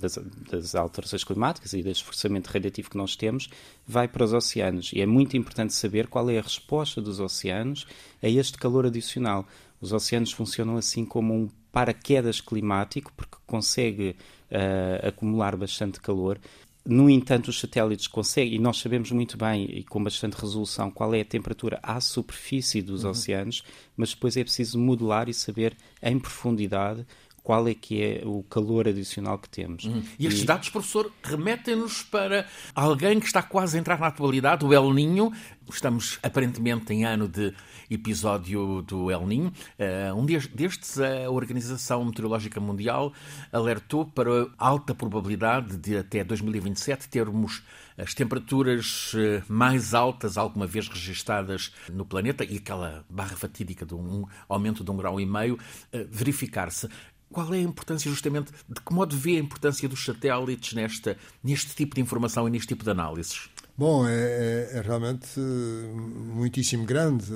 das, 0.00 0.18
das, 0.50 0.74
alterações 0.74 1.22
climáticas 1.22 1.72
e 1.74 1.82
do 1.82 1.90
esforçamento 1.90 2.48
radiativo 2.48 2.90
que 2.90 2.96
nós 2.96 3.14
temos 3.14 3.48
vai 3.86 4.08
para 4.08 4.24
os 4.24 4.32
oceanos. 4.32 4.90
E 4.92 5.00
é 5.00 5.06
muito 5.06 5.36
importante 5.36 5.74
saber 5.74 6.08
qual 6.08 6.28
é 6.28 6.38
a 6.38 6.42
resposta 6.42 7.00
dos 7.00 7.20
oceanos 7.20 7.86
a 8.20 8.28
este 8.28 8.58
calor 8.58 8.86
adicional. 8.86 9.46
Os 9.80 9.92
oceanos 9.92 10.32
funcionam 10.32 10.76
assim 10.76 11.04
como 11.04 11.34
um 11.34 11.48
paraquedas 11.70 12.40
climático, 12.40 13.12
porque 13.16 13.36
consegue 13.46 14.16
uh, 14.50 15.08
acumular 15.08 15.56
bastante 15.56 16.00
calor. 16.00 16.38
No 16.84 17.10
entanto, 17.10 17.48
os 17.48 17.58
satélites 17.58 18.06
conseguem, 18.06 18.54
e 18.54 18.58
nós 18.60 18.78
sabemos 18.78 19.10
muito 19.10 19.36
bem 19.36 19.64
e 19.64 19.82
com 19.82 20.02
bastante 20.02 20.34
resolução 20.34 20.88
qual 20.88 21.12
é 21.14 21.20
a 21.20 21.24
temperatura 21.24 21.80
à 21.82 22.00
superfície 22.00 22.80
dos 22.80 23.02
uhum. 23.02 23.10
oceanos, 23.10 23.64
mas 23.96 24.10
depois 24.10 24.36
é 24.36 24.44
preciso 24.44 24.78
modelar 24.78 25.28
e 25.28 25.34
saber 25.34 25.76
em 26.00 26.16
profundidade 26.16 27.04
qual 27.46 27.68
é 27.68 27.74
que 27.74 28.02
é 28.02 28.22
o 28.24 28.42
calor 28.42 28.88
adicional 28.88 29.38
que 29.38 29.48
temos. 29.48 29.84
Uhum. 29.84 30.02
E 30.18 30.26
estes 30.26 30.42
e... 30.42 30.46
dados, 30.46 30.68
professor, 30.68 31.12
remetem-nos 31.22 32.02
para 32.02 32.44
alguém 32.74 33.20
que 33.20 33.26
está 33.26 33.40
quase 33.40 33.76
a 33.76 33.80
entrar 33.80 34.00
na 34.00 34.08
atualidade, 34.08 34.64
o 34.64 34.74
El 34.74 34.92
Ninho. 34.92 35.32
Estamos 35.70 36.18
aparentemente 36.24 36.92
em 36.92 37.04
ano 37.04 37.28
de 37.28 37.54
episódio 37.88 38.82
do 38.82 39.12
El 39.12 39.24
Ninho. 39.28 39.52
Uh, 39.78 40.16
um 40.16 40.26
dia 40.26 40.40
destes, 40.52 40.98
a 40.98 41.30
Organização 41.30 42.04
Meteorológica 42.04 42.58
Mundial 42.58 43.12
alertou 43.52 44.04
para 44.04 44.48
alta 44.58 44.92
probabilidade 44.92 45.76
de 45.76 45.96
até 45.96 46.24
2027 46.24 47.08
termos 47.08 47.62
as 47.96 48.12
temperaturas 48.12 49.12
eh, 49.16 49.42
mais 49.48 49.94
altas 49.94 50.36
alguma 50.36 50.66
vez 50.66 50.86
registadas 50.86 51.72
no 51.90 52.04
planeta 52.04 52.44
e 52.44 52.58
aquela 52.58 53.06
barra 53.08 53.36
fatídica 53.36 53.86
de 53.86 53.94
um 53.94 54.26
aumento 54.46 54.84
de 54.84 54.90
um 54.90 54.96
grau 54.98 55.18
e 55.18 55.24
meio 55.24 55.54
uh, 55.54 56.06
verificar-se. 56.10 56.88
Qual 57.32 57.52
é 57.52 57.58
a 57.58 57.62
importância, 57.62 58.10
justamente, 58.10 58.52
de 58.68 58.80
que 58.80 58.92
modo 58.92 59.16
vê 59.16 59.36
a 59.36 59.40
importância 59.40 59.88
dos 59.88 60.04
satélites 60.04 60.72
nesta, 60.74 61.16
neste 61.42 61.74
tipo 61.74 61.94
de 61.94 62.00
informação 62.00 62.46
e 62.46 62.50
neste 62.50 62.68
tipo 62.68 62.84
de 62.84 62.90
análises? 62.90 63.50
Bom, 63.76 64.08
é, 64.08 64.12
é, 64.12 64.78
é 64.78 64.80
realmente 64.80 65.28
eh, 65.38 65.92
muitíssimo 66.34 66.84
grande. 66.84 67.30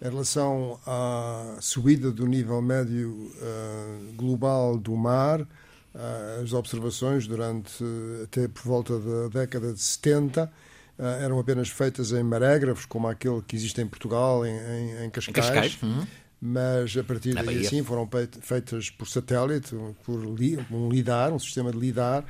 Em 0.00 0.08
relação 0.08 0.78
à 0.86 1.56
subida 1.60 2.12
do 2.12 2.24
nível 2.26 2.62
médio 2.62 3.10
uh, 3.10 4.12
global 4.14 4.78
do 4.78 4.96
mar, 4.96 5.40
uh, 5.40 5.46
as 6.42 6.52
observações 6.52 7.26
durante 7.26 7.84
até 8.22 8.46
por 8.46 8.62
volta 8.62 8.98
da 8.98 9.40
década 9.40 9.72
de 9.72 9.80
70 9.80 10.44
uh, 10.44 11.02
eram 11.02 11.40
apenas 11.40 11.68
feitas 11.68 12.12
em 12.12 12.22
marégrafos, 12.22 12.86
como 12.86 13.08
aquele 13.08 13.42
que 13.42 13.56
existe 13.56 13.80
em 13.80 13.88
Portugal, 13.88 14.46
em, 14.46 14.56
em, 14.56 15.04
em 15.06 15.10
Cascais. 15.10 15.28
Em 15.28 15.32
Cascais? 15.32 15.82
Uhum 15.82 16.06
mas 16.40 16.96
a 16.96 17.02
partir 17.02 17.34
daí 17.34 17.66
assim 17.66 17.82
foram 17.82 18.08
feitas 18.40 18.90
por 18.90 19.08
satélite, 19.08 19.74
por 20.04 20.18
um 20.20 20.88
LIDAR, 20.88 21.32
um 21.32 21.38
sistema 21.38 21.72
de 21.72 21.78
LIDAR 21.78 22.24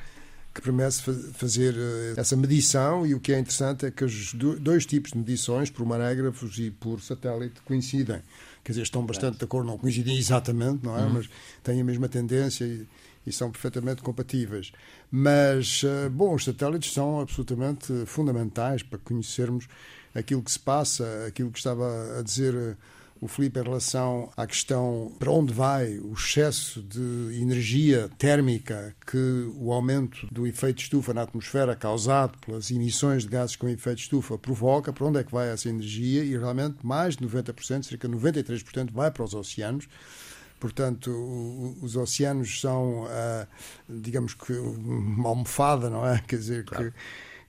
que 0.59 0.63
permite 0.63 1.03
fazer 1.35 1.75
eh, 1.77 2.15
essa 2.17 2.37
medição 2.37 3.07
e 3.07 3.15
o 3.15 3.21
que 3.21 3.33
é 3.33 3.39
interessante 3.39 3.87
é 3.87 3.91
que 3.91 4.05
os 4.05 4.35
dois 4.35 4.85
tipos 4.85 5.13
de 5.13 5.19
medições, 5.19 5.71
por 5.71 5.87
marégrafos 5.87 6.59
e 6.59 6.71
por 6.71 7.01
satélite, 7.01 7.61
coincidem. 7.65 8.21
quer 8.65 8.73
dizer, 8.73 8.83
estão 8.83 9.07
bastante 9.07 9.39
de 9.39 9.45
acordo, 9.45 9.69
não 9.69 9.79
coincidem 9.79 10.17
exatamente, 10.17 10.85
não 10.85 10.99
é? 10.99 11.03
Uhum. 11.03 11.11
Mas 11.11 11.31
têm 11.63 11.81
a 11.81 11.85
mesma 11.85 12.09
tendência 12.09 12.65
e, 12.65 12.87
e 13.25 13.33
são 13.33 13.53
perfeitamente 13.53 14.03
compatíveis. 14.03 14.73
Mas, 15.11 15.85
uh, 15.85 16.11
bom, 16.11 16.35
os 16.35 16.45
satélites 16.45 16.93
são 16.93 17.21
absolutamente 17.21 17.93
fundamentais 18.07 18.83
para 18.83 18.99
conhecermos 18.99 19.69
aquilo 20.13 20.43
que 20.43 20.51
se 20.51 20.59
passa, 20.59 21.27
aquilo 21.27 21.53
que 21.53 21.59
estava 21.59 22.19
a 22.19 22.23
dizer 22.23 22.55
uh, 22.55 22.77
o 23.21 23.29
Filipe 23.29 23.59
em 23.59 23.63
relação 23.63 24.31
à 24.37 24.47
questão 24.47 25.13
para 25.19 25.31
onde 25.31 25.53
vai 25.53 25.99
o 25.99 26.13
excesso 26.13 26.83
de 26.83 27.41
energia 27.41 28.09
térmica 28.19 28.95
que 29.07 29.51
o 29.57 29.73
aumento 29.73 30.27
do 30.31 30.47
efeito 30.47 30.83
estufa 30.83 31.13
na 31.13 31.23
atmosfera 31.23 31.75
causado 31.75 32.39
pelas 32.39 32.71
emissões 32.71 33.25
de 33.25 33.29
gases 33.29 33.57
com 33.57 33.69
efeito 33.69 34.01
estufa 34.01 34.39
provoca, 34.39 34.93
para 34.93 35.07
onde 35.07 35.19
é 35.19 35.25
que 35.25 35.33
vai 35.33 35.49
essa 35.49 35.69
energia 35.69 36.25
e 36.25 36.37
realmente 36.37 36.85
mais 36.85 37.17
de 37.17 37.27
90%, 37.27 37.85
cerca 37.85 38.09
de 38.09 38.15
93% 38.15 38.93
vai 38.93 39.11
para 39.11 39.25
os 39.25 39.35
oceanos. 39.35 39.89
Portanto, 40.61 41.11
os 41.81 41.95
oceanos 41.95 42.61
são, 42.61 43.07
ah, 43.09 43.47
digamos 43.89 44.35
que, 44.35 44.53
uma 44.53 45.29
almofada, 45.29 45.89
não 45.89 46.05
é? 46.07 46.21
Quer 46.27 46.37
dizer, 46.37 46.65
claro. 46.65 46.91
que 46.91 46.99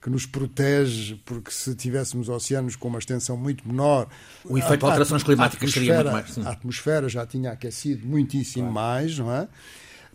que 0.02 0.10
nos 0.10 0.26
protege, 0.26 1.16
porque 1.26 1.52
se 1.52 1.76
tivéssemos 1.76 2.30
oceanos 2.30 2.76
com 2.76 2.88
uma 2.88 3.00
extensão 3.00 3.36
muito 3.36 3.68
menor. 3.68 4.08
O 4.46 4.58
efeito 4.58 4.80
de 4.80 4.86
alterações 4.86 5.24
climáticas 5.24 5.72
seria 5.72 5.96
muito 5.96 6.12
mais. 6.12 6.34
Sim. 6.34 6.44
A 6.46 6.52
atmosfera 6.52 7.10
já 7.10 7.26
tinha 7.26 7.52
aquecido 7.52 8.08
muitíssimo 8.08 8.72
claro. 8.72 8.74
mais, 8.74 9.20
não 9.20 9.32
é? 9.32 9.48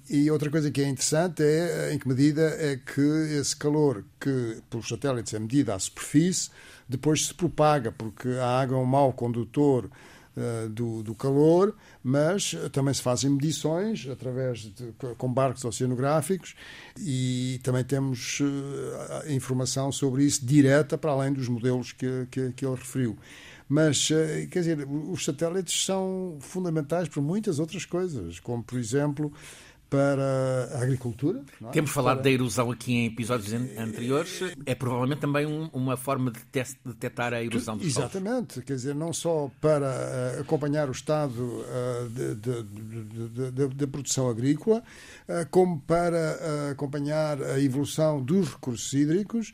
E 0.08 0.30
outra 0.30 0.50
coisa 0.50 0.70
que 0.70 0.82
é 0.82 0.88
interessante 0.88 1.42
é 1.42 1.94
em 1.94 1.98
que 1.98 2.06
medida 2.06 2.42
é 2.58 2.76
que 2.76 3.00
esse 3.38 3.56
calor 3.56 4.04
que 4.20 4.58
pelos 4.68 4.86
satélites 4.86 5.32
é 5.32 5.38
medido 5.38 5.72
à 5.72 5.78
superfície 5.78 6.50
depois 6.86 7.26
se 7.26 7.34
propaga, 7.34 7.90
porque 7.90 8.28
a 8.28 8.60
água 8.60 8.76
é 8.76 8.80
um 8.80 8.84
mau 8.84 9.12
condutor 9.12 9.90
uh, 10.36 10.68
do, 10.68 11.02
do 11.02 11.14
calor, 11.14 11.74
mas 12.02 12.54
também 12.72 12.92
se 12.92 13.02
fazem 13.02 13.30
medições 13.30 14.06
através 14.10 14.60
de, 14.60 14.92
com 15.16 15.32
barcos 15.32 15.64
oceanográficos 15.64 16.54
e 16.98 17.60
também 17.62 17.84
temos 17.84 18.40
uh, 18.40 19.30
informação 19.30 19.90
sobre 19.90 20.24
isso 20.24 20.44
direta 20.44 20.96
para 20.98 21.12
além 21.12 21.32
dos 21.32 21.48
modelos 21.48 21.92
que, 21.92 22.26
que, 22.30 22.52
que 22.52 22.66
ele 22.66 22.76
referiu. 22.76 23.16
Mas, 23.66 24.08
quer 24.50 24.60
dizer, 24.60 24.86
os 24.86 25.24
satélites 25.24 25.86
são 25.86 26.36
fundamentais 26.38 27.08
para 27.08 27.22
muitas 27.22 27.58
outras 27.58 27.86
coisas, 27.86 28.38
como, 28.38 28.62
por 28.62 28.78
exemplo, 28.78 29.32
para 29.88 30.70
a 30.74 30.82
agricultura. 30.82 31.42
É? 31.62 31.70
Temos 31.70 31.90
falado 31.90 32.16
para... 32.16 32.24
da 32.24 32.30
erosão 32.30 32.70
aqui 32.70 32.92
em 32.92 33.06
episódios 33.06 33.52
anteriores. 33.52 34.40
É 34.66 34.74
provavelmente 34.74 35.20
também 35.20 35.46
um, 35.46 35.68
uma 35.72 35.96
forma 35.96 36.30
de 36.30 36.40
detectar 36.84 37.32
a 37.32 37.42
erosão 37.42 37.76
dos 37.76 37.86
Exatamente. 37.86 38.54
Solos. 38.54 38.66
Quer 38.66 38.74
dizer, 38.74 38.94
não 38.94 39.12
só 39.12 39.50
para 39.60 39.86
uh, 39.86 40.40
acompanhar 40.40 40.88
o 40.88 40.92
estado 40.92 41.40
uh, 41.42 42.08
da 43.74 43.86
produção 43.86 44.28
agrícola, 44.28 44.82
uh, 45.28 45.46
como 45.50 45.80
para 45.80 46.70
acompanhar 46.70 47.40
a 47.42 47.60
evolução 47.60 48.22
dos 48.22 48.50
recursos 48.50 48.92
hídricos 48.92 49.52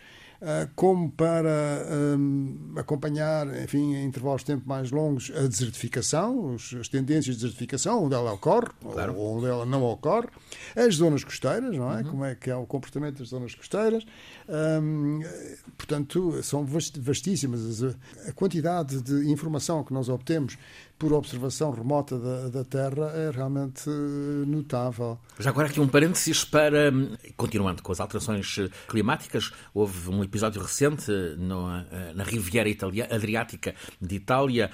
como 0.74 1.10
para 1.10 1.86
um, 2.18 2.72
acompanhar, 2.76 3.46
enfim, 3.62 3.94
em 3.94 4.06
intervalos 4.06 4.40
de 4.40 4.46
tempo 4.46 4.66
mais 4.66 4.90
longos, 4.90 5.30
a 5.34 5.46
desertificação, 5.46 6.56
as 6.56 6.88
tendências 6.88 7.36
de 7.36 7.42
desertificação, 7.42 8.04
onde 8.04 8.14
ela 8.14 8.32
ocorre 8.32 8.68
claro. 8.80 9.16
ou 9.16 9.36
onde 9.36 9.46
ela 9.46 9.66
não 9.66 9.82
ocorre, 9.84 10.28
as 10.74 10.94
zonas 10.94 11.24
costeiras, 11.24 11.76
não 11.76 11.92
é? 11.92 11.98
Uhum. 11.98 12.10
Como 12.10 12.24
é 12.24 12.34
que 12.34 12.50
é 12.50 12.56
o 12.56 12.66
comportamento 12.66 13.18
das 13.18 13.28
zonas 13.28 13.54
costeiras. 13.54 14.04
Um, 14.48 15.20
portanto, 15.76 16.42
são 16.42 16.66
vastíssimas. 16.98 17.82
A 18.26 18.32
quantidade 18.32 19.00
de 19.02 19.30
informação 19.30 19.84
que 19.84 19.92
nós 19.92 20.08
obtemos 20.08 20.56
por 21.00 21.14
observação 21.14 21.70
remota 21.70 22.18
da, 22.18 22.48
da, 22.50 22.62
Terra 22.62 23.10
é 23.14 23.30
realmente 23.30 23.88
eh, 23.88 24.46
notável. 24.46 25.18
Já 25.38 25.48
agora 25.48 25.66
aqui 25.66 25.80
um 25.80 25.88
parênteses 25.88 26.44
para, 26.44 26.92
continuando 27.38 27.82
com 27.82 27.90
as 27.90 28.00
alterações 28.00 28.58
eh, 28.58 28.68
climáticas, 28.86 29.50
houve 29.72 30.10
um 30.10 30.22
episódio 30.22 30.60
recente 30.60 31.10
eh, 31.10 31.36
no, 31.38 31.68
na 32.14 32.22
Riviera 32.22 32.68
Italia, 32.68 33.08
Adriática 33.10 33.74
de 33.98 34.16
Itália, 34.16 34.70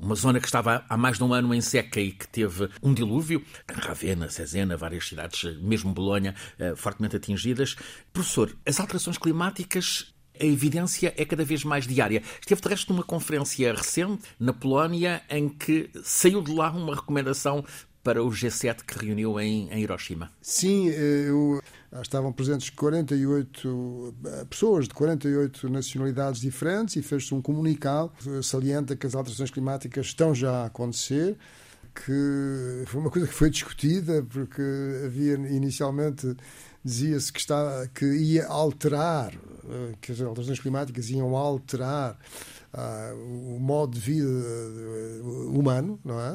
uma 0.00 0.14
zona 0.14 0.38
que 0.38 0.46
estava 0.46 0.84
há 0.86 0.96
mais 0.98 1.16
de 1.16 1.24
um 1.24 1.32
ano 1.32 1.54
em 1.54 1.62
seca 1.62 1.98
e 1.98 2.12
que 2.12 2.28
teve 2.28 2.68
um 2.82 2.92
dilúvio, 2.92 3.42
Ravenna, 3.66 4.28
Cesena, 4.28 4.76
várias 4.76 5.08
cidades, 5.08 5.56
mesmo 5.62 5.94
Bolonha, 5.94 6.34
fortemente 6.76 7.16
atingidas. 7.16 7.74
Professor, 8.12 8.54
as 8.66 8.78
alterações 8.78 9.16
climáticas 9.16 10.13
a 10.40 10.44
evidência 10.44 11.14
é 11.16 11.24
cada 11.24 11.44
vez 11.44 11.64
mais 11.64 11.86
diária. 11.86 12.22
Esteve, 12.40 12.60
de 12.60 12.68
resto, 12.68 12.92
numa 12.92 13.04
conferência 13.04 13.72
recente 13.72 14.24
na 14.38 14.52
Polónia 14.52 15.22
em 15.30 15.48
que 15.48 15.90
saiu 16.02 16.42
de 16.42 16.52
lá 16.52 16.70
uma 16.70 16.94
recomendação 16.94 17.64
para 18.02 18.22
o 18.22 18.28
G7 18.28 18.82
que 18.86 18.98
reuniu 19.06 19.40
em, 19.40 19.70
em 19.70 19.80
Hiroshima. 19.80 20.30
Sim, 20.42 20.90
eh, 20.90 21.26
eu, 21.28 21.62
estavam 22.02 22.30
presentes 22.32 22.68
48 22.68 24.14
eh, 24.26 24.44
pessoas 24.44 24.86
de 24.86 24.92
48 24.92 25.70
nacionalidades 25.70 26.40
diferentes 26.40 26.96
e 26.96 27.02
fez-se 27.02 27.34
um 27.34 27.40
comunicado 27.40 28.12
salienta 28.42 28.94
que 28.94 29.06
as 29.06 29.14
alterações 29.14 29.50
climáticas 29.50 30.06
estão 30.06 30.34
já 30.34 30.64
a 30.64 30.66
acontecer 30.66 31.38
que 31.94 32.84
foi 32.86 33.00
uma 33.00 33.10
coisa 33.10 33.28
que 33.28 33.34
foi 33.34 33.48
discutida 33.48 34.22
porque 34.28 34.62
havia 35.06 35.34
inicialmente 35.34 36.36
dizia-se 36.84 37.32
que, 37.32 37.40
está, 37.40 37.88
que 37.94 38.04
ia 38.04 38.46
alterar, 38.46 39.32
eh, 39.32 39.94
que 40.00 40.12
as 40.12 40.20
alterações 40.20 40.60
climáticas 40.60 41.08
iam 41.08 41.34
alterar 41.34 42.18
uh, 42.74 43.56
o 43.56 43.58
modo 43.58 43.94
de 43.94 44.00
vida 44.00 44.28
eh, 44.28 45.20
humano, 45.22 45.98
não 46.04 46.20
é? 46.20 46.32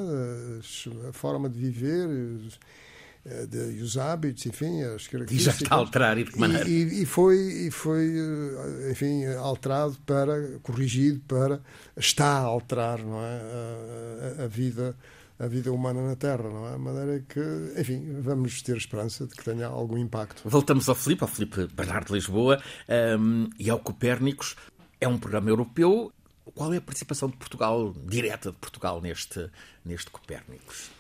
a 1.10 1.14
forma 1.14 1.48
de 1.48 1.60
viver 1.60 2.08
de, 3.48 3.78
e 3.78 3.82
os 3.82 3.98
hábitos, 3.98 4.46
enfim, 4.48 4.82
as 4.82 5.08
características. 5.08 5.42
E 5.42 5.44
já 5.44 5.52
está 5.52 5.76
a 5.76 5.78
alterar 5.78 6.18
e 6.18 6.24
de 6.24 6.32
que 6.32 6.40
maneira? 6.40 6.68
E, 6.68 7.04
e, 7.04 7.06
foi, 7.06 7.38
e 7.68 7.72
foi, 7.72 8.12
enfim, 8.90 9.26
alterado 9.26 9.98
para, 10.06 10.58
corrigido 10.64 11.20
para, 11.28 11.62
está 11.96 12.26
a 12.26 12.40
alterar, 12.40 13.00
não 13.00 13.22
é? 13.22 13.42
a, 14.40 14.44
a 14.46 14.48
vida 14.48 14.96
a 15.40 15.48
vida 15.48 15.72
humana 15.72 16.06
na 16.06 16.16
Terra, 16.16 16.50
não 16.50 16.68
é? 16.68 16.74
De 16.74 16.78
maneira 16.78 17.26
que, 17.28 17.40
enfim, 17.80 18.20
vamos 18.20 18.62
ter 18.62 18.76
esperança 18.76 19.26
de 19.26 19.34
que 19.34 19.44
tenha 19.44 19.68
algum 19.68 19.98
impacto. 19.98 20.42
Voltamos 20.46 20.90
ao 20.90 20.96
Filipe, 20.96 21.24
ao 21.24 21.30
Filipe 21.30 21.68
Bernardo 21.68 22.08
de 22.08 22.14
Lisboa 22.14 22.62
um, 23.18 23.50
e 23.58 23.70
ao 23.70 23.80
Copérnicos. 23.80 24.56
É 25.00 25.08
um 25.08 25.18
programa 25.18 25.50
europeu. 25.50 26.12
Qual 26.54 26.74
é 26.74 26.78
a 26.78 26.82
participação 26.82 27.30
de 27.30 27.38
Portugal, 27.38 27.94
direta 28.06 28.52
de 28.52 28.58
Portugal, 28.58 29.00
neste, 29.02 29.50
neste 29.86 30.12
Copérnicos? 30.12 30.92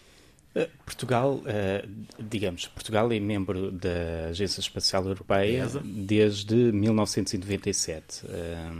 Eh, 0.55 0.67
Portugal, 0.83 1.41
eh, 1.45 1.85
digamos, 2.19 2.67
Portugal 2.67 3.11
é 3.11 3.19
membro 3.19 3.71
da 3.71 4.29
Agência 4.29 4.59
Espacial 4.59 5.05
Europeia 5.05 5.67
desde 5.83 6.55
1997, 6.55 8.25
eh, 8.27 8.71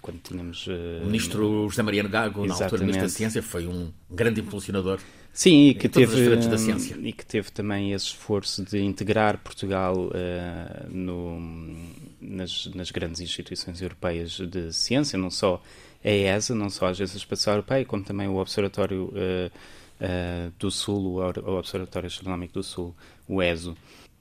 quando 0.00 0.20
tínhamos... 0.20 0.66
O 0.66 1.06
ministro 1.06 1.68
José 1.68 1.82
Mariano 1.82 2.08
Gago, 2.08 2.46
na 2.46 2.54
altura 2.54 2.82
ministro 2.82 3.02
da 3.02 3.08
Ciência, 3.08 3.42
foi 3.42 3.66
um 3.66 3.92
grande 4.08 4.40
impulsionador 4.40 5.00
Sim, 5.32 5.68
e 5.68 5.74
que, 5.74 5.88
teve, 5.88 6.36
da 6.36 6.58
ciência. 6.58 6.96
e 7.00 7.12
que 7.12 7.24
teve 7.24 7.52
também 7.52 7.92
esse 7.92 8.06
esforço 8.06 8.64
de 8.64 8.80
integrar 8.80 9.38
Portugal 9.38 9.94
uh, 9.96 10.88
no, 10.90 11.76
nas, 12.20 12.66
nas, 12.74 12.90
grandes 12.90 13.20
instituições 13.20 13.80
europeias 13.80 14.32
de 14.32 14.72
ciência, 14.72 15.16
não 15.16 15.30
só 15.30 15.62
a 16.04 16.10
ESA, 16.10 16.56
não 16.56 16.68
só 16.68 16.86
a 16.86 16.88
Agência 16.90 17.16
Espacial 17.16 17.56
Europeia, 17.56 17.84
como 17.84 18.02
também 18.02 18.26
o 18.26 18.36
Observatório 18.36 19.12
uh, 19.14 19.50
uh, 20.00 20.52
do 20.58 20.70
Sul, 20.70 21.20
o 21.20 21.58
Observatório 21.58 22.06
Astronómico 22.06 22.54
do 22.54 22.62
Sul, 22.62 22.94
o 23.26 23.42
ESO. 23.42 23.76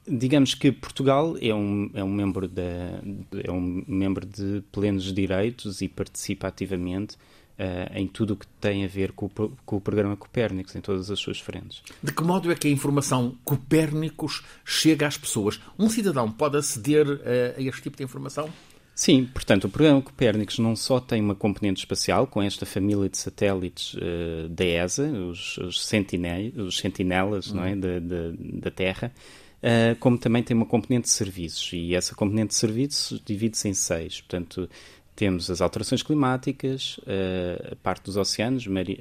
Digamos 0.07 0.53
que 0.53 0.72
Portugal 0.72 1.36
é 1.41 1.53
um, 1.53 1.89
é 1.93 2.03
um, 2.03 2.10
membro, 2.10 2.48
da, 2.48 3.01
é 3.43 3.51
um 3.51 3.84
membro 3.88 4.25
de 4.25 4.63
plenos 4.72 5.13
direitos 5.13 5.81
e 5.81 5.89
participa 5.89 6.48
ativamente 6.48 7.17
uh, 7.57 7.93
em 7.93 8.07
tudo 8.07 8.34
o 8.34 8.38
que 8.38 8.48
tem 8.62 8.86
a 8.86 8.88
ver 8.88 9.12
com 9.12 9.25
o, 9.25 9.51
com 9.65 9.75
o 9.75 9.81
programa 9.81 10.15
Copérnicos, 10.15 10.75
em 10.75 10.81
todas 10.81 11.12
as 11.12 11.19
suas 11.19 11.39
frentes. 11.39 11.81
De 12.01 12.13
que 12.13 12.24
modo 12.24 12.51
é 12.51 12.55
que 12.55 12.67
a 12.67 12.72
informação 12.72 13.36
Copérnicos 13.43 14.43
chega 14.63 15.07
às 15.07 15.17
pessoas? 15.17 15.60
Um 15.77 15.89
cidadão 15.89 16.31
pode 16.31 16.57
aceder 16.57 17.07
uh, 17.07 17.19
a 17.57 17.62
este 17.62 17.81
tipo 17.81 17.98
de 17.98 18.03
informação? 18.03 18.50
Sim, 18.98 19.25
portanto, 19.32 19.66
o 19.66 19.70
programa 19.70 20.01
Copérnicos 20.01 20.58
não 20.58 20.75
só 20.75 21.00
tem 21.00 21.22
uma 21.22 21.36
componente 21.36 21.82
espacial, 21.82 22.25
com 22.25 22.42
esta 22.42 22.66
família 22.66 23.08
de 23.08 23.16
satélites 23.16 23.94
uh, 23.94 24.50
da 24.50 24.66
ESA, 24.66 25.08
os, 25.12 25.56
os, 25.60 25.86
sentinel, 25.86 26.51
os 26.66 26.80
sentinelas 26.80 27.51
uhum. 27.51 27.58
não 27.58 27.63
é, 27.63 27.75
da, 27.75 27.88
uhum. 27.89 28.08
da, 28.08 28.16
da 28.54 28.72
Terra, 28.72 29.13
uh, 29.62 29.96
como 30.00 30.18
também 30.18 30.42
tem 30.42 30.58
uma 30.58 30.66
componente 30.66 31.04
de 31.04 31.12
serviços. 31.12 31.70
E 31.74 31.94
essa 31.94 32.16
componente 32.16 32.48
de 32.48 32.56
serviços 32.56 33.22
divide-se 33.24 33.70
em 33.70 33.74
seis. 33.75 34.20
Portanto, 34.20 34.68
temos 35.16 35.51
as 35.51 35.62
alterações 35.62 36.01
climáticas, 36.01 36.98
uh, 36.98 37.74
a 37.74 37.75
parte 37.75 38.06
dos 38.06 38.18
oceanos, 38.18 38.66
mari 38.66 39.00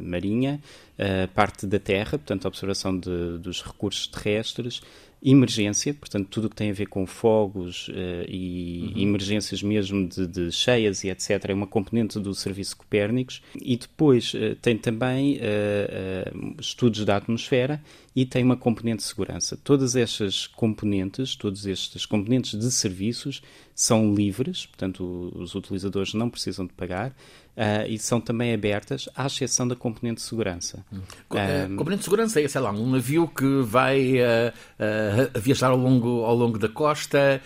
marinha, 0.00 0.58
a 0.98 1.28
parte 1.28 1.66
da 1.66 1.78
Terra, 1.78 2.12
portanto, 2.12 2.46
a 2.46 2.48
observação 2.48 2.98
de, 2.98 3.36
dos 3.40 3.62
recursos 3.62 4.06
terrestres, 4.06 4.80
emergência, 5.24 5.94
portanto, 5.94 6.26
tudo 6.28 6.46
o 6.46 6.50
que 6.50 6.56
tem 6.56 6.70
a 6.70 6.74
ver 6.74 6.86
com 6.86 7.06
fogos 7.06 7.88
uh, 7.88 7.92
e 8.28 8.92
uhum. 8.94 9.02
emergências 9.02 9.62
mesmo 9.62 10.08
de, 10.08 10.26
de, 10.26 10.50
cheias 10.50 11.04
e 11.04 11.10
etc., 11.10 11.44
é 11.48 11.54
uma 11.54 11.66
componente 11.66 12.18
do 12.18 12.34
Serviço 12.34 12.76
Copérnicos. 12.76 13.40
E 13.54 13.76
depois 13.76 14.34
uh, 14.34 14.56
tem 14.60 14.76
também 14.76 15.36
uh, 15.36 16.60
estudos 16.60 17.04
da 17.04 17.16
atmosfera 17.16 17.80
e 18.14 18.26
tem 18.26 18.44
uma 18.44 18.56
componente 18.56 18.98
de 18.98 19.04
segurança. 19.04 19.56
Todas 19.56 19.96
estas 19.96 20.46
componentes, 20.46 21.34
todos 21.34 21.66
estes 21.66 22.04
componentes 22.04 22.58
de 22.58 22.70
serviços 22.70 23.42
são 23.74 24.14
livres, 24.14 24.66
portanto, 24.66 25.32
os 25.34 25.54
utilizadores 25.54 26.12
não 26.14 26.28
precisam 26.28 26.66
de 26.66 26.72
pagar. 26.72 27.14
Uh, 27.54 27.84
e 27.86 27.98
são 27.98 28.18
também 28.18 28.54
abertas, 28.54 29.10
à 29.14 29.26
exceção 29.26 29.68
da 29.68 29.76
componente 29.76 30.16
de 30.16 30.22
segurança. 30.22 30.82
Hum. 30.90 31.00
Uh, 31.30 31.76
componente 31.76 31.98
de 31.98 32.04
segurança 32.04 32.40
é, 32.40 32.48
sei 32.48 32.60
lá, 32.62 32.70
um 32.70 32.90
navio 32.90 33.28
que 33.28 33.60
vai 33.60 34.14
uh, 34.14 35.38
viajar 35.38 35.68
ao 35.68 35.76
longo, 35.76 36.24
ao 36.24 36.34
longo 36.34 36.58
da 36.58 36.70
costa 36.70 37.42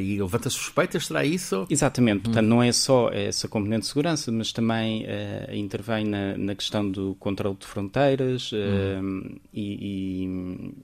e 0.00 0.18
levanta 0.18 0.48
suspeitas, 0.48 1.06
será 1.06 1.26
isso? 1.26 1.66
Exatamente, 1.68 2.22
portanto, 2.22 2.44
hum. 2.46 2.48
não 2.48 2.62
é 2.62 2.72
só 2.72 3.10
essa 3.10 3.46
componente 3.46 3.82
de 3.82 3.88
segurança, 3.88 4.32
mas 4.32 4.50
também 4.50 5.06
intervém 5.52 6.06
na, 6.06 6.38
na, 6.38 6.54
questão 6.54 6.90
do 6.90 7.14
controle 7.16 7.56
de 7.56 7.66
fronteiras 7.66 8.50
hum. 8.50 9.36
e, 9.52 9.74
e 9.86 9.93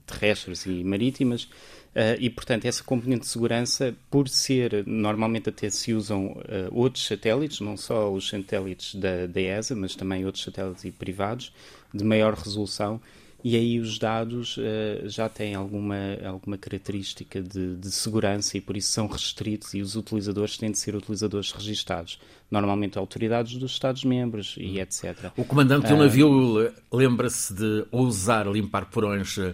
terrestres 0.05 0.65
e 0.65 0.83
marítimas. 0.83 1.43
Uh, 1.43 2.15
e, 2.19 2.29
portanto, 2.29 2.65
essa 2.65 2.83
componente 2.83 3.21
de 3.21 3.27
segurança, 3.27 3.93
por 4.09 4.29
ser, 4.29 4.85
normalmente 4.87 5.49
até 5.49 5.69
se 5.69 5.93
usam 5.93 6.27
uh, 6.27 6.41
outros 6.71 7.05
satélites, 7.05 7.59
não 7.59 7.75
só 7.75 8.11
os 8.11 8.29
satélites 8.29 8.95
da, 8.95 9.27
da 9.27 9.41
ESA, 9.41 9.75
mas 9.75 9.93
também 9.93 10.25
outros 10.25 10.43
satélites 10.43 10.89
privados, 10.97 11.53
de 11.93 12.03
maior 12.05 12.33
resolução, 12.33 13.01
e 13.43 13.55
aí 13.55 13.79
os 13.79 13.97
dados 13.97 14.57
uh, 14.57 15.07
já 15.07 15.27
têm 15.27 15.55
alguma, 15.55 15.95
alguma 16.25 16.57
característica 16.57 17.41
de, 17.41 17.75
de, 17.75 17.91
segurança 17.91 18.57
e 18.57 18.61
por 18.61 18.77
isso 18.77 18.91
são 18.91 19.07
restritos 19.07 19.73
e 19.73 19.81
os 19.81 19.95
utilizadores 19.95 20.57
têm 20.57 20.71
de 20.71 20.77
ser 20.77 20.95
utilizadores 20.95 21.51
registados. 21.51 22.19
Normalmente 22.49 22.97
autoridades 22.97 23.57
dos 23.57 23.71
Estados-membros 23.71 24.55
e 24.57 24.77
hum. 24.77 24.81
etc. 24.81 25.31
O 25.37 25.43
comandante 25.43 25.87
de 25.87 25.93
um 25.93 25.97
navio 25.97 26.71
lembra-se 26.91 27.53
de 27.53 27.85
ousar 27.91 28.47
limpar 28.47 28.85
porões 28.89 29.37
uh, 29.37 29.51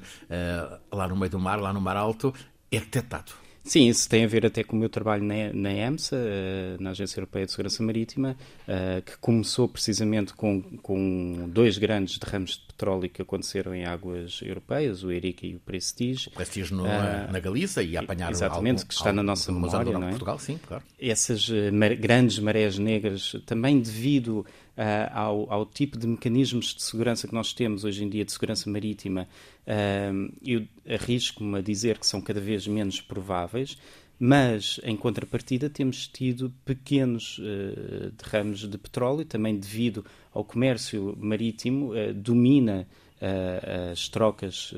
lá 0.92 1.08
no 1.08 1.16
meio 1.16 1.32
do 1.32 1.40
mar, 1.40 1.60
lá 1.60 1.72
no 1.72 1.80
mar 1.80 1.96
alto, 1.96 2.34
é 2.72 2.80
detectado. 2.80 3.48
Sim, 3.68 3.90
isso 3.90 4.08
tem 4.08 4.24
a 4.24 4.28
ver 4.28 4.46
até 4.46 4.64
com 4.64 4.78
o 4.78 4.80
meu 4.80 4.88
trabalho 4.88 5.24
na, 5.24 5.52
na 5.52 5.74
EMSA, 5.74 6.16
uh, 6.16 6.82
na 6.82 6.92
Agência 6.92 7.20
Europeia 7.20 7.46
de 7.46 7.52
Segurança 7.52 7.84
Marítima, 7.84 8.38
uh, 8.64 9.02
que 9.02 9.18
começou 9.18 9.68
precisamente 9.68 10.34
com, 10.34 10.62
com 10.82 11.50
dois 11.50 11.78
grandes 11.78 12.18
derrames 12.18 12.52
de 12.52 12.67
petróleo 12.78 13.10
que 13.10 13.22
aconteceram 13.22 13.74
em 13.74 13.86
águas 13.86 14.40
europeias, 14.44 15.04
o 15.04 15.12
Erika 15.12 15.48
e 15.48 15.56
o 15.56 15.60
Prestige. 15.60 16.30
O 16.30 16.32
Prestige 16.32 16.74
no, 16.74 16.84
uh, 16.84 17.32
na 17.32 17.40
Galiza 17.40 17.82
e 17.82 17.98
apanhar 17.98 18.32
Exatamente, 18.32 18.82
algum, 18.82 18.88
que 18.88 18.94
está 18.94 19.10
algum, 19.10 19.16
na 19.16 19.24
nossa 19.24 19.52
memória, 19.52 19.94
não 19.94 20.08
é? 20.08 20.10
Portugal, 20.12 20.38
sim, 20.38 20.60
claro. 20.66 20.84
Essas 21.00 21.50
mar, 21.74 21.96
grandes 21.96 22.38
marés 22.38 22.78
negras, 22.78 23.36
também 23.48 23.80
devido 23.80 24.46
uh, 24.78 25.12
ao, 25.12 25.52
ao, 25.52 25.66
tipo 25.66 25.98
de 25.98 26.06
mecanismos 26.06 26.76
de 26.76 26.84
segurança 26.84 27.28
que 27.28 27.34
nós 27.34 27.52
temos 27.52 27.84
hoje 27.84 28.04
em 28.04 28.10
dia, 28.10 28.24
de 28.24 28.32
segurança 28.32 28.70
marítima, 28.70 29.28
uh, 29.66 30.34
eu 30.46 30.68
arrisco-me 30.88 31.58
a 31.58 31.62
dizer 31.62 31.98
que 31.98 32.06
são 32.06 32.22
cada 32.22 32.40
vez 32.40 32.68
menos 32.68 33.02
prováveis, 33.02 33.78
mas 34.20 34.80
em 34.84 34.96
contrapartida 34.96 35.70
temos 35.70 36.08
tido 36.08 36.52
pequenos 36.66 37.38
uh, 37.40 38.12
derrames 38.12 38.60
de 38.62 38.78
petróleo, 38.78 39.26
também 39.26 39.58
devido 39.58 40.04
ao 40.34 40.44
comércio 40.44 41.16
marítimo, 41.20 41.92
uh, 41.92 42.14
domina 42.14 42.88
uh, 43.22 43.92
as 43.92 44.10
trocas 44.10 44.74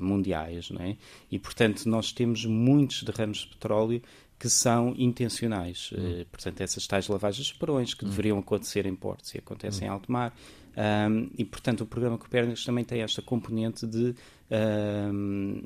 mundiais, 0.00 0.70
não 0.70 0.82
é? 0.82 0.96
E 1.30 1.38
portanto 1.38 1.86
nós 1.86 2.12
temos 2.12 2.44
muitos 2.44 3.02
derrames 3.02 3.38
de 3.38 3.48
petróleo 3.48 4.02
que 4.42 4.50
são 4.50 4.92
intencionais. 4.98 5.90
Hum. 5.96 6.22
Uh, 6.22 6.26
portanto, 6.26 6.60
essas 6.62 6.84
tais 6.84 7.06
lavagens 7.06 7.46
de 7.46 7.54
porões 7.54 7.94
que 7.94 8.04
hum. 8.04 8.08
deveriam 8.08 8.38
acontecer 8.40 8.86
em 8.86 8.94
portos 8.96 9.32
e 9.36 9.38
acontecem 9.38 9.86
hum. 9.86 9.92
em 9.92 9.94
alto 9.94 10.10
mar. 10.10 10.34
Um, 10.76 11.30
e, 11.36 11.44
portanto, 11.44 11.82
o 11.82 11.86
programa 11.86 12.16
Copérnicos 12.16 12.64
também 12.64 12.84
tem 12.84 13.02
esta 13.02 13.20
componente 13.20 13.86
de, 13.86 14.14
um, 15.12 15.62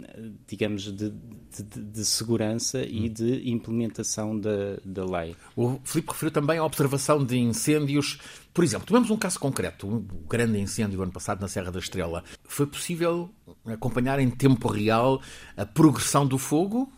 digamos, 0.46 0.82
de, 0.82 1.10
de, 1.10 1.82
de 1.82 2.04
segurança 2.04 2.78
hum. 2.78 2.84
e 2.88 3.08
de 3.08 3.50
implementação 3.50 4.38
da, 4.38 4.78
da 4.84 5.04
lei. 5.04 5.36
O 5.54 5.78
Filipe 5.84 6.12
referiu 6.12 6.32
também 6.32 6.58
a 6.58 6.64
observação 6.64 7.24
de 7.24 7.38
incêndios. 7.38 8.18
Por 8.52 8.64
exemplo, 8.64 8.86
tomamos 8.86 9.10
um 9.10 9.16
caso 9.16 9.38
concreto, 9.38 9.86
um 9.86 10.06
grande 10.28 10.58
incêndio 10.58 11.02
ano 11.02 11.12
passado 11.12 11.40
na 11.40 11.48
Serra 11.48 11.70
da 11.70 11.78
Estrela. 11.78 12.24
Foi 12.44 12.66
possível 12.66 13.30
acompanhar 13.64 14.18
em 14.18 14.30
tempo 14.30 14.68
real 14.68 15.20
a 15.56 15.64
progressão 15.64 16.26
do 16.26 16.38
fogo? 16.38 16.90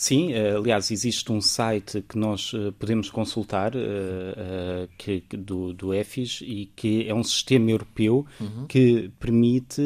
Sim, 0.00 0.32
eh, 0.32 0.52
aliás, 0.56 0.90
existe 0.90 1.30
um 1.30 1.42
site 1.42 2.00
que 2.00 2.16
nós 2.16 2.52
eh, 2.54 2.72
podemos 2.78 3.10
consultar 3.10 3.76
uh, 3.76 4.88
que, 4.96 5.22
do, 5.30 5.74
do 5.74 5.92
EFIS 5.92 6.40
e 6.40 6.72
que 6.74 7.06
é 7.06 7.14
um 7.14 7.22
sistema 7.22 7.70
europeu 7.70 8.24
uhum. 8.40 8.66
que 8.66 9.10
permite, 9.20 9.82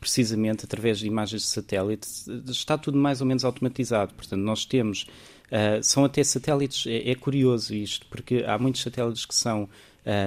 precisamente 0.00 0.64
através 0.64 0.98
de 0.98 1.06
imagens 1.06 1.42
de 1.42 1.46
satélite, 1.46 2.08
está 2.48 2.76
tudo 2.76 2.98
mais 2.98 3.20
ou 3.20 3.26
menos 3.28 3.44
automatizado. 3.44 4.14
Portanto, 4.14 4.40
nós 4.40 4.64
temos, 4.64 5.06
são 5.80 6.04
até 6.04 6.24
satélites, 6.24 6.84
é, 6.88 7.12
é, 7.12 7.14
curioso 7.14 7.72
isto, 7.72 8.04
porque 8.10 8.42
há 8.44 8.58
muitos 8.58 8.82
satélites 8.82 9.24
que 9.24 9.34
são 9.34 9.68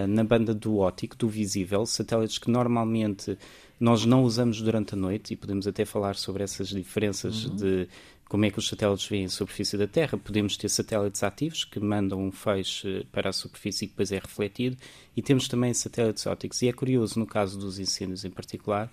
na 0.07 0.23
banda 0.23 0.53
do 0.53 0.77
óptico, 0.77 1.17
do 1.17 1.27
visível, 1.27 1.85
satélites 1.85 2.37
que 2.37 2.49
normalmente 2.49 3.37
nós 3.79 4.05
não 4.05 4.23
usamos 4.23 4.61
durante 4.61 4.93
a 4.93 4.97
noite 4.97 5.33
e 5.33 5.37
podemos 5.37 5.65
até 5.65 5.85
falar 5.85 6.15
sobre 6.15 6.43
essas 6.43 6.67
diferenças 6.67 7.45
uhum. 7.45 7.55
de 7.55 7.87
como 8.29 8.45
é 8.45 8.51
que 8.51 8.59
os 8.59 8.67
satélites 8.67 9.07
veem 9.07 9.25
a 9.25 9.29
superfície 9.29 9.75
da 9.75 9.87
Terra. 9.87 10.15
Podemos 10.15 10.55
ter 10.55 10.69
satélites 10.69 11.23
ativos 11.23 11.65
que 11.65 11.79
mandam 11.79 12.21
um 12.21 12.31
feixe 12.31 13.05
para 13.11 13.31
a 13.31 13.33
superfície 13.33 13.85
e 13.85 13.87
depois 13.87 14.11
é 14.11 14.19
refletido, 14.19 14.77
e 15.17 15.21
temos 15.21 15.47
também 15.47 15.73
satélites 15.73 16.27
ópticos. 16.27 16.61
E 16.61 16.69
é 16.69 16.71
curioso, 16.71 17.19
no 17.19 17.25
caso 17.25 17.57
dos 17.57 17.79
incêndios 17.79 18.23
em 18.23 18.29
particular, 18.29 18.89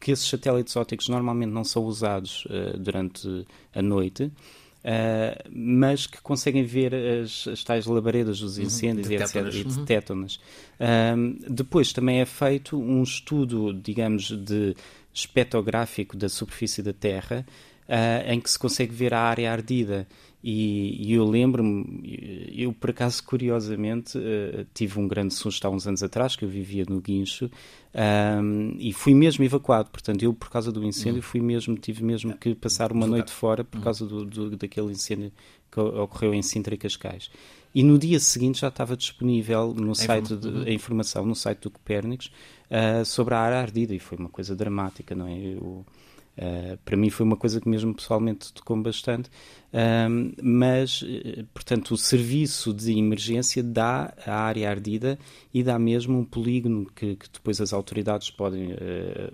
que 0.00 0.10
esses 0.10 0.26
satélites 0.26 0.74
ópticos 0.74 1.08
normalmente 1.08 1.50
não 1.50 1.64
são 1.64 1.84
usados 1.84 2.46
uh, 2.46 2.78
durante 2.78 3.46
a 3.74 3.82
noite. 3.82 4.32
Uh, 4.78 5.36
mas 5.50 6.06
que 6.06 6.22
conseguem 6.22 6.62
ver 6.62 6.94
as, 6.94 7.48
as 7.48 7.64
tais 7.64 7.84
labaredas 7.84 8.38
dos 8.40 8.56
uhum, 8.56 8.64
incêndios 8.64 9.08
uhum, 9.08 9.12
e 9.12 9.16
etc. 9.16 9.34
E 9.52 9.64
detectam-nas. 9.64 10.36
Uhum. 10.80 11.36
Uh, 11.36 11.52
depois 11.52 11.92
também 11.92 12.20
é 12.20 12.24
feito 12.24 12.80
um 12.80 13.02
estudo, 13.02 13.74
digamos, 13.74 14.30
de 14.30 14.74
espectrográfico 15.12 16.16
da 16.16 16.28
superfície 16.28 16.80
da 16.80 16.92
Terra 16.92 17.44
uh, 17.88 18.30
em 18.30 18.40
que 18.40 18.50
se 18.50 18.58
consegue 18.58 18.94
ver 18.94 19.14
a 19.14 19.20
área 19.20 19.50
ardida. 19.50 20.06
E, 20.42 21.08
e 21.08 21.14
eu 21.14 21.24
lembro-me, 21.28 22.52
eu 22.54 22.72
por 22.72 22.90
acaso, 22.90 23.24
curiosamente, 23.24 24.16
uh, 24.16 24.64
tive 24.72 25.00
um 25.00 25.08
grande 25.08 25.34
susto 25.34 25.66
há 25.66 25.70
uns 25.70 25.86
anos 25.86 26.02
atrás, 26.02 26.36
que 26.36 26.44
eu 26.44 26.48
vivia 26.48 26.84
no 26.88 27.00
Guincho, 27.00 27.50
um, 28.42 28.76
e 28.78 28.92
fui 28.92 29.14
mesmo 29.14 29.44
evacuado. 29.44 29.90
Portanto, 29.90 30.22
eu, 30.22 30.32
por 30.32 30.48
causa 30.48 30.70
do 30.70 30.84
incêndio, 30.84 31.22
fui 31.22 31.40
mesmo, 31.40 31.76
tive 31.76 32.04
mesmo 32.04 32.36
que 32.36 32.54
passar 32.54 32.92
uma 32.92 33.06
noite 33.06 33.32
fora 33.32 33.64
por 33.64 33.80
causa 33.80 34.06
do, 34.06 34.24
do, 34.24 34.56
daquele 34.56 34.92
incêndio 34.92 35.32
que 35.70 35.80
ocorreu 35.80 36.32
em 36.32 36.42
Sintra 36.42 36.74
e 36.74 36.78
Cascais. 36.78 37.30
E 37.74 37.82
no 37.82 37.98
dia 37.98 38.18
seguinte 38.18 38.60
já 38.60 38.68
estava 38.68 38.96
disponível 38.96 39.74
no 39.74 39.94
site 39.94 40.36
de, 40.36 40.68
a 40.68 40.72
informação 40.72 41.26
no 41.26 41.34
site 41.34 41.60
do 41.62 41.70
Copérnicos 41.70 42.30
uh, 42.70 43.04
sobre 43.04 43.34
a 43.34 43.38
área 43.38 43.58
ardida 43.58 43.94
e 43.94 43.98
foi 43.98 44.16
uma 44.16 44.28
coisa 44.28 44.56
dramática, 44.56 45.14
não 45.14 45.26
é? 45.26 45.36
Eu, 45.36 45.84
Uh, 46.38 46.78
para 46.84 46.96
mim 46.96 47.10
foi 47.10 47.26
uma 47.26 47.36
coisa 47.36 47.60
que 47.60 47.68
mesmo 47.68 47.92
pessoalmente 47.92 48.52
tocou-me 48.52 48.84
bastante, 48.84 49.28
uh, 49.28 50.34
mas, 50.40 51.02
uh, 51.02 51.44
portanto, 51.52 51.90
o 51.90 51.96
serviço 51.98 52.72
de 52.72 52.96
emergência 52.96 53.60
dá 53.60 54.14
a 54.24 54.34
área 54.34 54.70
ardida 54.70 55.18
e 55.52 55.64
dá 55.64 55.76
mesmo 55.80 56.16
um 56.16 56.24
polígono 56.24 56.86
que, 56.94 57.16
que 57.16 57.28
depois 57.28 57.60
as 57.60 57.72
autoridades 57.72 58.30
podem, 58.30 58.70
eh, 58.72 59.30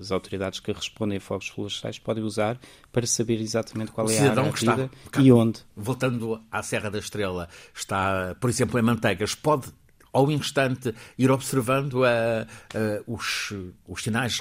as 0.00 0.10
autoridades 0.10 0.58
que 0.58 0.72
respondem 0.72 1.18
a 1.18 1.20
fogos 1.20 1.46
florestais 1.48 1.98
podem 1.98 2.24
usar 2.24 2.58
para 2.90 3.06
saber 3.06 3.40
exatamente 3.40 3.92
qual 3.92 4.08
o 4.08 4.10
é 4.10 4.18
a 4.18 4.30
área 4.30 4.42
ardida 4.42 4.90
está, 5.04 5.22
e 5.22 5.30
onde. 5.30 5.60
Voltando 5.76 6.40
à 6.50 6.62
Serra 6.62 6.90
da 6.90 6.98
Estrela, 6.98 7.48
está, 7.72 8.34
por 8.40 8.50
exemplo, 8.50 8.80
em 8.80 8.82
Manteigas, 8.82 9.34
pode 9.36 9.68
ao 10.12 10.30
instante 10.30 10.92
ir 11.16 11.30
observando 11.30 12.00
os, 13.06 13.52
os 13.86 14.02
sinais 14.02 14.40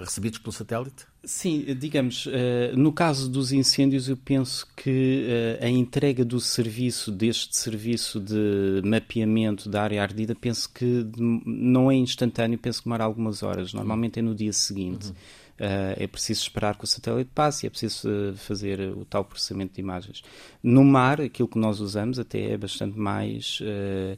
recebidos 0.00 0.38
pelo 0.38 0.52
satélite? 0.52 1.06
Sim, 1.24 1.64
digamos, 1.76 2.26
uh, 2.26 2.30
no 2.76 2.92
caso 2.92 3.28
dos 3.28 3.50
incêndios, 3.50 4.08
eu 4.08 4.16
penso 4.16 4.66
que 4.76 5.26
uh, 5.60 5.64
a 5.64 5.68
entrega 5.68 6.24
do 6.24 6.40
serviço, 6.40 7.10
deste 7.10 7.56
serviço 7.56 8.20
de 8.20 8.80
mapeamento 8.84 9.68
da 9.68 9.82
área 9.82 10.00
ardida, 10.00 10.34
penso 10.34 10.72
que 10.72 11.04
não 11.18 11.90
é 11.90 11.96
instantâneo, 11.96 12.56
penso 12.56 12.80
que 12.80 12.84
demora 12.84 13.04
algumas 13.04 13.42
horas. 13.42 13.72
Normalmente 13.74 14.20
é 14.20 14.22
no 14.22 14.34
dia 14.34 14.52
seguinte. 14.52 15.08
Uhum. 15.08 15.14
Uh, 15.58 15.94
é 15.96 16.06
preciso 16.06 16.42
esperar 16.42 16.78
que 16.78 16.84
o 16.84 16.86
satélite 16.86 17.30
passe 17.34 17.66
e 17.66 17.66
é 17.66 17.70
preciso 17.70 18.08
fazer 18.36 18.78
o 18.96 19.04
tal 19.04 19.24
processamento 19.24 19.74
de 19.74 19.80
imagens. 19.80 20.22
No 20.62 20.84
mar, 20.84 21.20
aquilo 21.20 21.48
que 21.48 21.58
nós 21.58 21.80
usamos 21.80 22.20
até 22.20 22.52
é 22.52 22.56
bastante 22.56 22.96
mais 22.96 23.58
Uh, 23.60 24.16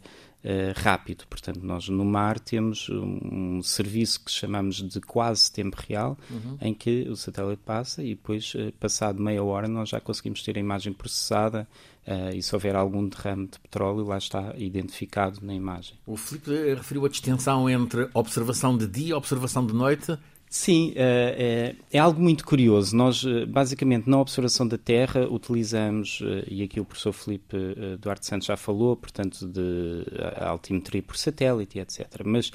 rápido. 0.75 1.25
Portanto, 1.29 1.61
nós 1.63 1.89
no 1.89 2.05
mar 2.05 2.39
temos 2.41 2.89
um, 2.89 3.63
serviço 3.63 4.25
que 4.25 4.31
chamamos 4.31 4.77
de 4.77 5.01
quase 5.01 5.53
tempo 5.53 5.77
real, 5.87 6.19
uhum. 6.31 6.57
em 6.61 6.75
que 6.75 7.07
o 7.09 7.17
satélite 7.17 7.63
passa 7.65 8.03
e 8.03 8.15
depois, 8.15 8.55
uh, 8.55 8.73
passado 8.81 9.23
meia 9.23 9.43
hora, 9.43 9.69
nós 9.69 9.91
já 9.91 10.01
conseguimos 10.01 10.43
ter 10.43 10.57
a 10.57 10.61
imagem 10.61 10.93
processada 10.93 11.69
uh, 12.07 12.35
e 12.35 12.43
se 12.43 12.55
houver 12.55 12.75
algum 12.75 13.07
derrame 13.07 13.49
de 13.49 13.59
petróleo, 13.59 14.05
lá 14.05 14.19
está 14.19 14.55
identificado 14.57 15.41
na 15.43 15.55
imagem. 15.55 15.99
O 16.07 16.17
Filipe 16.17 16.51
referiu 16.75 17.05
a 17.05 17.09
distinção 17.09 17.69
entre 17.69 18.09
observação 18.15 18.77
de 18.77 18.87
dia 18.87 19.11
e 19.11 19.13
observação 19.13 19.67
de 19.67 19.75
noite. 19.75 20.17
Sim, 20.53 20.93
é, 20.97 21.77
é, 21.93 21.99
algo 22.01 22.21
muito 22.21 22.45
curioso. 22.45 22.97
Nós, 22.97 23.25
eh, 23.25 23.47
basicamente, 23.47 24.11
na 24.11 24.19
observação 24.19 24.67
da 24.67 24.77
Terra, 24.77 25.29
utilizamos, 25.31 26.21
e 26.51 26.65
aqui 26.65 26.81
o 26.81 26.85
professor 26.85 27.13
Felipe 27.13 27.57
Duarte 28.01 28.27
Santos 28.27 28.49
já 28.49 28.57
falou, 28.57 28.97
portanto, 28.97 29.47
de 29.47 30.05
altimetria 30.41 31.05
por 31.05 31.17
satélite, 31.17 31.79
etc. 31.79 32.23
Mas 32.25 32.51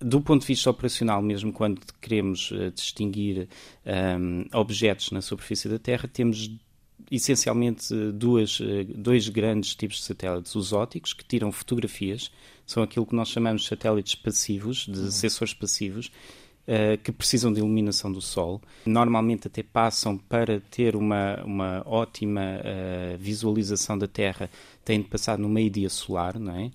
do 0.00 0.20
ponto 0.20 0.40
de 0.40 0.48
vista 0.48 0.68
operacional, 0.68 1.22
mesmo 1.22 1.52
quando 1.52 1.80
queremos 2.00 2.52
distinguir 2.74 3.48
um, 4.20 4.44
objetos 4.52 5.12
na 5.12 5.22
superfície 5.22 5.68
da 5.68 5.78
Terra, 5.78 6.08
temos 6.12 6.50
essencialmente 7.08 7.94
duas, 8.12 8.60
dois 8.96 9.28
grandes 9.28 9.76
tipos 9.76 9.98
de 9.98 10.02
satélites: 10.02 10.56
os 10.56 10.72
óticos, 10.72 11.12
que 11.12 11.24
tiram 11.24 11.52
fotografias, 11.52 12.32
são 12.66 12.82
aquilo 12.82 13.06
que 13.06 13.14
nós 13.14 13.28
chamamos 13.28 13.62
de 13.62 13.68
satélites 13.68 14.16
passivos, 14.16 14.86
de 14.86 14.98
uhum. 14.98 15.10
sensores 15.12 15.54
passivos, 15.54 16.10
uh, 16.68 16.98
que 17.02 17.10
precisam 17.10 17.52
de 17.52 17.60
iluminação 17.60 18.12
do 18.12 18.20
Sol. 18.20 18.60
Normalmente 18.86 19.48
até 19.48 19.62
passam 19.62 20.16
para 20.16 20.60
ter 20.60 20.94
uma, 20.94 21.42
uma 21.44 21.82
ótima 21.86 22.42
uh, 22.60 23.18
visualização 23.18 23.98
da 23.98 24.06
Terra, 24.06 24.50
têm 24.84 25.00
de 25.00 25.08
passar 25.08 25.38
no 25.38 25.48
meio-dia 25.48 25.88
solar, 25.88 26.38
não 26.38 26.54
é? 26.54 26.70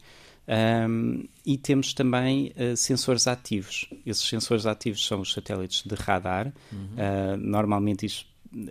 Um, 0.45 1.23
e 1.45 1.57
temos 1.57 1.93
também 1.93 2.51
uh, 2.57 2.75
sensores 2.75 3.27
ativos. 3.27 3.87
Esses 4.05 4.27
sensores 4.27 4.65
ativos 4.65 5.05
são 5.05 5.21
os 5.21 5.31
satélites 5.31 5.83
de 5.85 5.95
radar. 5.95 6.51
Uhum. 6.71 6.79
Uh, 6.79 7.37
normalmente, 7.37 8.05
isto 8.05 8.25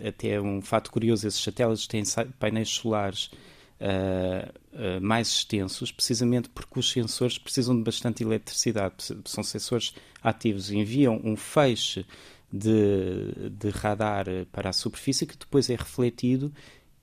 até 0.07 0.29
é 0.29 0.41
um 0.41 0.61
fato 0.61 0.91
curioso: 0.91 1.27
esses 1.27 1.41
satélites 1.41 1.87
têm 1.87 2.03
painéis 2.39 2.69
solares 2.69 3.31
uh, 3.79 5.01
mais 5.01 5.27
extensos, 5.29 5.91
precisamente 5.91 6.49
porque 6.49 6.79
os 6.79 6.89
sensores 6.89 7.37
precisam 7.37 7.75
de 7.75 7.83
bastante 7.83 8.23
eletricidade. 8.23 8.95
São 9.25 9.43
sensores 9.43 9.93
ativos, 10.21 10.71
enviam 10.71 11.19
um 11.23 11.35
feixe 11.35 12.05
de, 12.51 13.49
de 13.49 13.69
radar 13.69 14.25
para 14.51 14.69
a 14.69 14.73
superfície 14.73 15.25
que 15.25 15.37
depois 15.37 15.69
é 15.69 15.75
refletido 15.75 16.53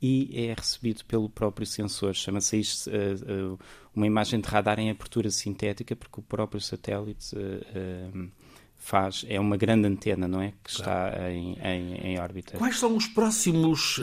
e 0.01 0.47
é 0.49 0.55
recebido 0.55 1.05
pelo 1.05 1.29
próprio 1.29 1.67
sensor. 1.67 2.15
Chama-se 2.15 2.59
isto 2.59 2.89
uh, 2.89 3.53
uh, 3.55 3.59
uma 3.95 4.07
imagem 4.07 4.41
de 4.41 4.49
radar 4.49 4.79
em 4.79 4.91
abertura 4.91 5.31
sintética, 5.31 5.95
porque 5.95 6.21
o 6.21 6.23
próprio 6.23 6.61
satélite 6.61 7.37
uh, 7.37 8.31
faz, 8.79 9.27
é 9.29 9.39
uma 9.39 9.59
grande 9.59 9.87
antena, 9.87 10.27
não 10.27 10.41
é? 10.41 10.55
Que 10.65 10.77
claro. 10.77 11.09
está 11.09 11.31
em, 11.31 11.59
em, 11.63 11.95
em, 12.13 12.19
órbita. 12.19 12.57
Quais 12.57 12.79
são 12.79 12.97
os 12.97 13.07
próximos 13.09 14.01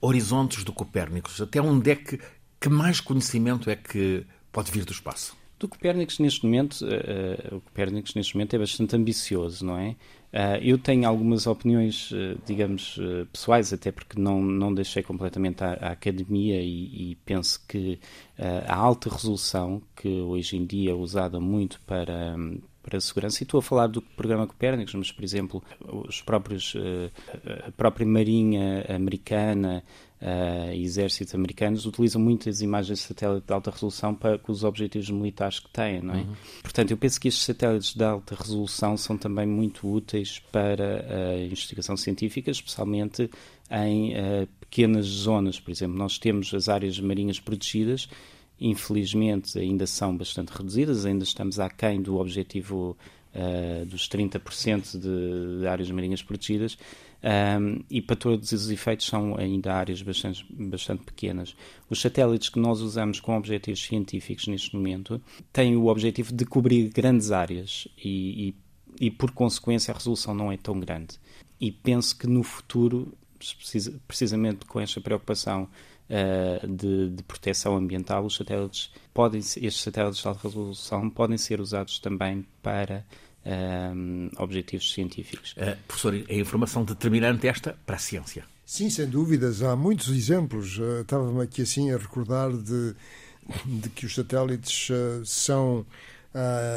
horizontes 0.00 0.64
do 0.64 0.72
Copérnicos? 0.72 1.40
Até 1.40 1.60
onde 1.60 1.90
é 1.90 1.96
que, 1.96 2.20
que 2.60 2.68
mais 2.68 3.00
conhecimento 3.00 3.70
é 3.70 3.76
que 3.76 4.24
pode 4.52 4.70
vir 4.70 4.84
do 4.84 4.92
espaço? 4.92 5.36
Do 5.58 5.68
Copérnicos 5.68 6.18
neste 6.18 6.44
momento, 6.44 6.82
uh, 6.82 7.56
o 7.56 7.60
Copérnicos 7.62 8.14
neste 8.14 8.34
momento 8.34 8.54
é 8.54 8.58
bastante 8.58 8.94
ambicioso, 8.94 9.64
não 9.64 9.78
é? 9.78 9.96
Uh, 10.30 10.60
eu 10.60 10.76
tenho 10.76 11.08
algumas 11.08 11.46
opiniões, 11.46 12.10
uh, 12.10 12.38
digamos, 12.44 12.98
pessoais, 13.32 13.72
até 13.72 13.90
porque 13.90 14.20
não, 14.20 14.42
não 14.42 14.74
deixei 14.74 15.02
completamente 15.02 15.64
a, 15.64 15.72
a 15.72 15.90
academia 15.92 16.60
e, 16.60 17.12
e, 17.12 17.14
penso 17.24 17.64
que 17.66 17.98
a 18.38 18.74
alta 18.76 19.08
resolução, 19.08 19.80
que 19.96 20.08
hoje 20.08 20.58
em 20.58 20.66
dia 20.66 20.90
é 20.90 20.94
usada 20.94 21.40
muito 21.40 21.80
para, 21.86 22.36
para 22.86 22.98
a 22.98 23.00
segurança. 23.00 23.42
E 23.42 23.44
estou 23.44 23.58
a 23.58 23.62
falar 23.62 23.88
do 23.88 24.00
programa 24.00 24.46
Copérnicos, 24.46 24.94
mas, 24.94 25.10
por 25.10 25.24
exemplo, 25.24 25.62
os 26.08 26.22
próprios, 26.22 26.74
a 27.66 27.72
própria 27.72 28.06
Marinha 28.06 28.86
Americana, 28.88 29.82
uh, 30.20 30.72
exércitos 30.72 31.34
americanos 31.34 31.86
utilizam 31.86 32.20
muitas 32.20 32.60
imagens 32.60 32.98
de 32.98 33.04
satélite 33.04 33.46
de 33.46 33.52
alta 33.52 33.70
resolução 33.70 34.14
para, 34.14 34.38
com 34.38 34.52
os 34.52 34.64
objetivos 34.64 35.10
militares 35.10 35.60
que 35.60 35.68
têm, 35.70 36.00
não 36.00 36.14
é? 36.14 36.18
Uhum. 36.18 36.34
Portanto, 36.62 36.90
eu 36.90 36.96
penso 36.96 37.20
que 37.20 37.28
estes 37.28 37.44
satélites 37.44 37.94
de 37.94 38.04
alta 38.04 38.34
resolução 38.34 38.96
são 38.96 39.16
também 39.16 39.46
muito 39.46 39.88
úteis 39.88 40.38
para 40.52 41.04
a 41.08 41.44
investigação 41.44 41.96
científica, 41.96 42.50
especialmente 42.50 43.30
em 43.70 44.12
uh, 44.12 44.48
pequenas 44.60 45.06
zonas. 45.06 45.58
Por 45.60 45.70
exemplo, 45.70 45.96
nós 45.96 46.18
temos 46.18 46.52
as 46.54 46.68
áreas 46.68 46.98
marinhas 47.00 47.40
protegidas, 47.40 48.08
infelizmente 48.60 49.58
ainda 49.58 49.86
são 49.86 50.16
bastante 50.16 50.50
reduzidas, 50.50 51.04
ainda 51.04 51.24
estamos 51.24 51.58
aquém 51.58 52.00
do 52.00 52.16
objetivo 52.16 52.96
uh, 53.34 53.86
dos 53.86 54.08
30% 54.08 54.98
de, 54.98 55.60
de 55.60 55.66
áreas 55.66 55.90
marinhas 55.90 56.22
protegidas, 56.22 56.78
um, 57.26 57.82
e 57.90 58.00
para 58.00 58.14
todos 58.14 58.52
os 58.52 58.70
efeitos 58.70 59.06
são 59.06 59.36
ainda 59.36 59.74
áreas 59.74 60.00
bastante, 60.02 60.46
bastante 60.50 61.02
pequenas. 61.02 61.56
Os 61.90 62.00
satélites 62.00 62.48
que 62.48 62.58
nós 62.58 62.80
usamos 62.80 63.20
com 63.20 63.36
objetivos 63.36 63.84
científicos 63.84 64.46
neste 64.46 64.74
momento 64.74 65.20
têm 65.52 65.76
o 65.76 65.86
objetivo 65.86 66.32
de 66.32 66.44
cobrir 66.44 66.88
grandes 66.90 67.32
áreas 67.32 67.88
e, 68.02 68.54
e, 69.00 69.06
e 69.06 69.10
por 69.10 69.32
consequência, 69.32 69.92
a 69.92 69.96
resolução 69.96 70.34
não 70.34 70.52
é 70.52 70.56
tão 70.56 70.78
grande. 70.78 71.18
E 71.60 71.72
penso 71.72 72.16
que 72.16 72.26
no 72.26 72.42
futuro, 72.42 73.12
precisamente 74.06 74.64
com 74.66 74.78
esta 74.78 75.00
preocupação 75.00 75.68
uh, 76.10 76.66
de, 76.66 77.10
de, 77.10 77.22
proteção 77.22 77.76
ambiental, 77.76 78.24
os 78.24 78.36
satélites 78.36 78.90
podem, 79.12 79.40
estes 79.40 79.82
satélites 79.82 80.20
de 80.20 80.28
alta 80.28 80.40
resolução 80.42 81.10
podem 81.10 81.38
ser 81.38 81.60
usados 81.60 81.98
também 81.98 82.46
para 82.62 83.04
um, 83.94 84.30
objetivos 84.38 84.92
científicos. 84.92 85.52
Uh, 85.52 85.76
professor, 85.86 86.14
é 86.28 86.38
informação 86.38 86.84
determinante 86.84 87.46
esta 87.46 87.76
para 87.86 87.96
a 87.96 87.98
ciência? 87.98 88.44
Sim, 88.64 88.90
sem 88.90 89.06
dúvidas. 89.06 89.62
Há 89.62 89.76
muitos 89.76 90.08
exemplos. 90.08 90.78
Uh, 90.78 91.02
Estava-me 91.02 91.42
aqui 91.42 91.62
assim 91.62 91.92
a 91.92 91.96
recordar 91.96 92.52
de, 92.52 92.94
de 93.64 93.88
que 93.90 94.06
os 94.06 94.14
satélites 94.14 94.90
uh, 94.90 95.24
são 95.24 95.86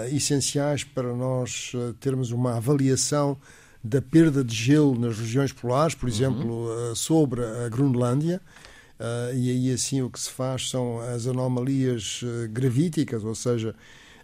essenciais 0.09 0.85
para 0.85 1.13
nós 1.13 1.73
termos 1.99 2.31
uma 2.31 2.55
avaliação 2.55 3.37
da 3.83 4.01
perda 4.01 4.41
de 4.41 4.55
gelo 4.55 4.97
nas 4.97 5.19
regiões 5.19 5.51
polares, 5.51 5.93
por 5.93 6.07
uhum. 6.07 6.15
exemplo, 6.15 6.53
uhum. 6.69 6.95
sobre 6.95 7.43
a 7.43 7.67
Groenlândia. 7.67 8.39
Uh, 8.99 9.33
e 9.33 9.49
aí 9.49 9.73
assim 9.73 10.01
o 10.01 10.09
que 10.09 10.19
se 10.19 10.29
faz 10.29 10.69
são 10.69 10.99
as 10.99 11.25
anomalias 11.25 12.21
uh, 12.21 12.49
gravíticas, 12.49 13.23
ou 13.23 13.35
seja, 13.35 13.75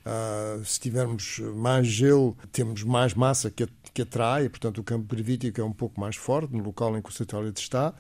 Uh, 0.05 0.63
se 0.63 0.79
tivermos 0.79 1.39
mais 1.55 1.87
gelo, 1.87 2.37
temos 2.51 2.83
mais 2.83 3.15
massa 3.15 3.49
que, 3.49 3.67
que 3.91 4.03
atrai, 4.03 4.47
portanto, 4.47 4.77
o 4.77 4.83
campo 4.83 5.07
gravítico 5.07 5.59
é 5.59 5.63
um 5.63 5.73
pouco 5.73 5.99
mais 5.99 6.15
forte 6.15 6.53
no 6.53 6.63
local 6.63 6.95
em 6.95 7.01
que 7.01 7.09
o 7.09 7.11
satélite 7.11 7.59
está. 7.59 7.91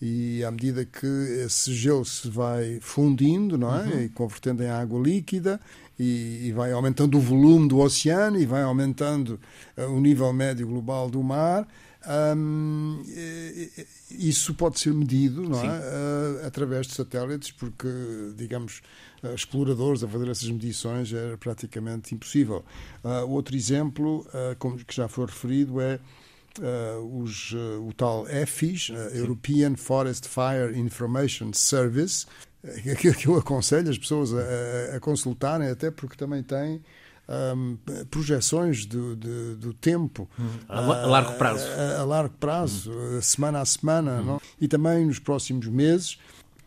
E 0.00 0.42
à 0.44 0.50
medida 0.50 0.84
que 0.86 1.06
esse 1.44 1.74
gelo 1.74 2.06
se 2.06 2.28
vai 2.30 2.78
fundindo, 2.80 3.58
não 3.58 3.76
é? 3.76 3.82
Uhum. 3.82 4.00
E 4.00 4.08
convertendo 4.08 4.62
em 4.62 4.70
água 4.70 4.98
líquida, 4.98 5.60
e, 5.98 6.46
e, 6.46 6.52
vai 6.52 6.72
aumentando 6.72 7.18
o 7.18 7.20
volume 7.20 7.68
do 7.68 7.80
oceano 7.80 8.40
e 8.40 8.46
vai 8.46 8.62
aumentando 8.62 9.38
uh, 9.76 9.82
o 9.82 10.00
nível 10.00 10.32
médio 10.32 10.66
global 10.66 11.10
do 11.10 11.22
mar. 11.22 11.68
Isso 14.10 14.54
pode 14.54 14.80
ser 14.80 14.92
medido 14.92 15.48
não 15.48 15.60
é? 15.60 15.78
Uh, 15.78 16.46
através 16.46 16.86
de 16.86 16.94
satélites, 16.94 17.50
porque, 17.52 17.88
digamos, 18.36 18.82
uh, 19.22 19.34
exploradores 19.34 20.02
a 20.02 20.08
fazer 20.08 20.28
essas 20.28 20.48
medições 20.48 21.12
era 21.12 21.36
praticamente 21.38 22.14
impossível. 22.14 22.64
Uh, 23.04 23.28
outro 23.28 23.54
exemplo, 23.56 24.26
como 24.58 24.78
que 24.78 24.94
já 24.94 25.08
foi 25.08 25.26
referido, 25.26 25.80
é 25.80 25.98
os, 27.10 27.52
o 27.52 27.92
tal 27.96 28.28
EFIS, 28.28 28.90
European 29.14 29.74
Forest 29.74 30.28
Fire 30.28 30.78
Information 30.78 31.50
Service, 31.54 32.26
que 33.18 33.26
eu 33.26 33.36
aconselho 33.36 33.88
as 33.88 33.96
pessoas 33.96 34.32
a, 34.34 34.96
a 34.96 35.00
consultarem, 35.00 35.68
até 35.68 35.90
porque 35.90 36.14
também 36.14 36.42
tem 36.42 36.82
um, 37.28 37.76
projeções 38.10 38.84
do, 38.84 39.16
do, 39.16 39.56
do 39.56 39.74
tempo 39.74 40.28
hum, 40.38 40.48
a, 40.68 40.78
a, 40.78 41.06
largo 41.06 41.32
prazo, 41.34 41.66
a, 41.68 42.00
a 42.00 42.04
largo 42.04 42.34
prazo, 42.38 42.92
hum. 42.92 43.20
semana 43.22 43.60
a 43.60 43.64
semana, 43.64 44.20
hum. 44.22 44.38
e 44.60 44.68
também 44.68 45.06
nos 45.06 45.18
próximos 45.18 45.66
meses. 45.66 46.18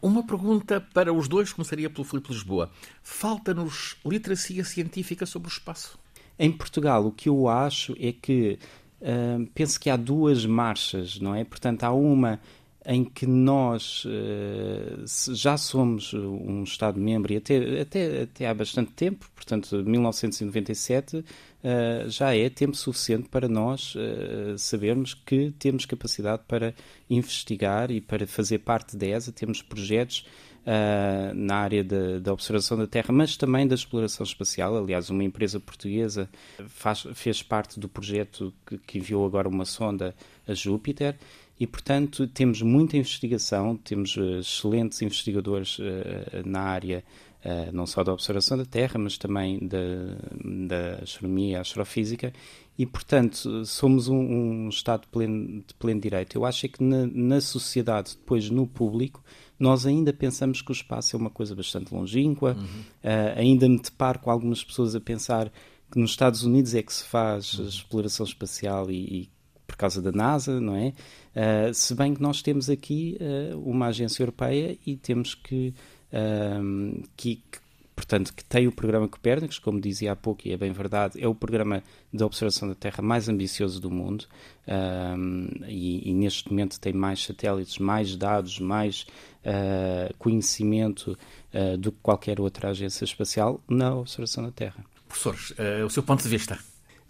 Uma 0.01 0.25
pergunta 0.25 0.79
para 0.93 1.11
os 1.11 1.27
dois 1.27 1.51
começaria 1.51 1.89
pelo 1.89 2.03
Filipe 2.03 2.31
Lisboa. 2.31 2.69
Falta-nos 3.01 3.97
literacia 4.05 4.63
científica 4.63 5.25
sobre 5.25 5.47
o 5.47 5.51
espaço? 5.51 5.97
Em 6.37 6.51
Portugal, 6.51 7.07
o 7.07 7.11
que 7.11 7.29
eu 7.29 7.47
acho 7.47 7.95
é 7.99 8.11
que 8.11 8.59
uh, 9.01 9.47
penso 9.55 9.79
que 9.79 9.89
há 9.89 9.95
duas 9.95 10.45
marchas, 10.45 11.19
não 11.19 11.33
é? 11.33 11.43
Portanto, 11.43 11.83
há 11.83 11.91
uma 11.91 12.39
em 12.85 13.03
que 13.03 13.25
nós 13.25 14.05
uh, 14.05 15.33
já 15.33 15.57
somos 15.57 16.13
um 16.13 16.63
Estado-membro 16.63 17.33
e 17.33 17.37
até, 17.37 17.81
até, 17.81 18.21
até 18.21 18.47
há 18.47 18.53
bastante 18.53 18.91
tempo, 18.91 19.29
portanto, 19.35 19.83
1997 19.83 21.17
uh, 21.17 21.23
eh, 21.63 22.05
já 22.07 22.35
é 22.35 22.47
tempo 22.47 22.75
suficiente 22.75 23.27
para 23.27 23.47
nós 23.47 23.95
uh, 23.95 24.55
sabermos 24.57 25.15
que 25.15 25.51
temos 25.57 25.85
capacidade 25.85 26.43
para 26.47 26.75
investigar 27.09 27.89
e 27.89 27.99
para 27.99 28.27
fazer 28.27 28.59
parte 28.59 28.95
da 28.95 29.07
ESA, 29.07 29.31
temos 29.31 29.63
projetos 29.63 30.27
uh, 30.65 31.33
na 31.33 31.55
área 31.55 31.83
da 31.83 32.33
observação 32.33 32.77
da 32.77 32.85
Terra, 32.85 33.11
mas 33.11 33.35
também 33.35 33.67
da 33.67 33.75
exploração 33.75 34.23
espacial. 34.23 34.77
Aliás, 34.77 35.09
uma 35.09 35.23
empresa 35.23 35.59
portuguesa 35.59 36.29
faz, 36.67 37.07
fez 37.13 37.41
parte 37.41 37.79
do 37.79 37.87
projeto 37.87 38.53
que, 38.65 38.77
que 38.77 38.97
enviou 38.99 39.25
agora 39.25 39.47
uma 39.47 39.65
sonda 39.65 40.15
a 40.47 40.53
Júpiter 40.53 41.17
e, 41.59 41.65
portanto, 41.65 42.27
temos 42.27 42.61
muita 42.61 42.97
investigação, 42.97 43.77
temos 43.77 44.17
uh, 44.17 44.39
excelentes 44.39 45.01
investigadores 45.01 45.79
uh, 45.79 45.83
na 46.45 46.61
área 46.61 47.03
não 47.71 47.85
só 47.85 48.03
da 48.03 48.11
observação 48.11 48.57
da 48.57 48.65
Terra, 48.65 48.97
mas 48.97 49.19
também 49.19 49.59
da, 49.67 49.77
da 50.67 51.03
astronomia 51.03 51.51
e 51.51 51.55
astrofísica, 51.55 52.33
e, 52.77 52.85
portanto, 52.85 53.65
somos 53.65 54.09
um, 54.09 54.17
um 54.17 54.69
Estado 54.69 55.01
de 55.01 55.07
pleno, 55.07 55.63
de 55.65 55.73
pleno, 55.75 56.01
direito. 56.01 56.35
Eu 56.37 56.45
acho 56.45 56.67
que 56.67 56.83
na, 56.83 57.07
na, 57.07 57.39
sociedade, 57.39 58.17
depois 58.17 58.49
no 58.49 58.67
público, 58.67 59.23
nós 59.57 59.85
ainda 59.85 60.11
pensamos 60.11 60.61
que 60.61 60.71
o 60.71 60.73
espaço 60.73 61.15
é 61.15 61.19
uma 61.19 61.29
coisa 61.29 61.55
bastante 61.55 61.93
longínqua, 61.93 62.57
uhum. 62.57 62.63
uh, 62.65 63.37
ainda 63.39 63.69
me 63.69 63.79
deparo 63.79 64.19
com 64.19 64.29
algumas 64.29 64.63
pessoas 64.63 64.93
a 64.93 64.99
pensar 64.99 65.49
que 65.89 65.97
nos 65.97 66.11
Estados 66.11 66.43
Unidos 66.43 66.75
é 66.75 66.83
que 66.83 66.93
se 66.93 67.05
faz 67.05 67.53
uhum. 67.53 67.67
exploração 67.67 68.25
espacial 68.25 68.91
e, 68.91 69.21
e, 69.21 69.29
por 69.75 69.77
causa 69.77 70.01
da 70.01 70.11
NASA, 70.11 70.59
não 70.59 70.75
é? 70.75 70.93
Uh, 71.35 71.73
se 71.73 71.93
bem 71.93 72.13
que 72.13 72.21
nós 72.21 72.41
temos 72.41 72.69
aqui 72.69 73.17
uh, 73.19 73.59
uma 73.59 73.87
agência 73.87 74.23
europeia 74.23 74.77
e 74.87 74.95
temos 74.95 75.35
que, 75.35 75.73
que, 77.17 77.35
que 77.35 77.59
portanto, 77.93 78.33
que 78.33 78.43
tem 78.45 78.67
o 78.67 78.71
programa 78.71 79.05
Copérnicos, 79.05 79.59
como 79.59 79.81
dizia 79.81 80.13
há 80.13 80.15
pouco, 80.15 80.47
e 80.47 80.53
é 80.53 80.57
bem 80.57 80.71
verdade, 80.71 81.21
é 81.21 81.27
o 81.27 81.35
programa 81.35 81.83
de 82.13 82.23
observação 82.23 82.69
da 82.69 82.75
Terra 82.75 83.01
mais 83.01 83.27
ambicioso 83.27 83.81
do 83.81 83.91
mundo 83.91 84.25
e, 85.67 86.09
e, 86.09 86.13
neste 86.13 86.49
momento 86.49 86.79
tem 86.79 86.93
mais 86.93 87.21
satélites, 87.21 87.77
mais 87.77 88.15
dados, 88.15 88.59
mais 88.59 89.05
uh, 89.43 90.13
conhecimento 90.17 91.17
do 91.79 91.91
que 91.91 91.99
qualquer 92.01 92.39
outra 92.39 92.69
agência 92.69 93.03
espacial 93.03 93.61
na 93.67 93.95
observação 93.95 94.43
da 94.43 94.51
Terra. 94.51 94.85
Professores, 95.07 95.53
o 95.85 95.89
seu 95.89 96.03
ponto 96.03 96.23
de 96.23 96.29
vista? 96.29 96.57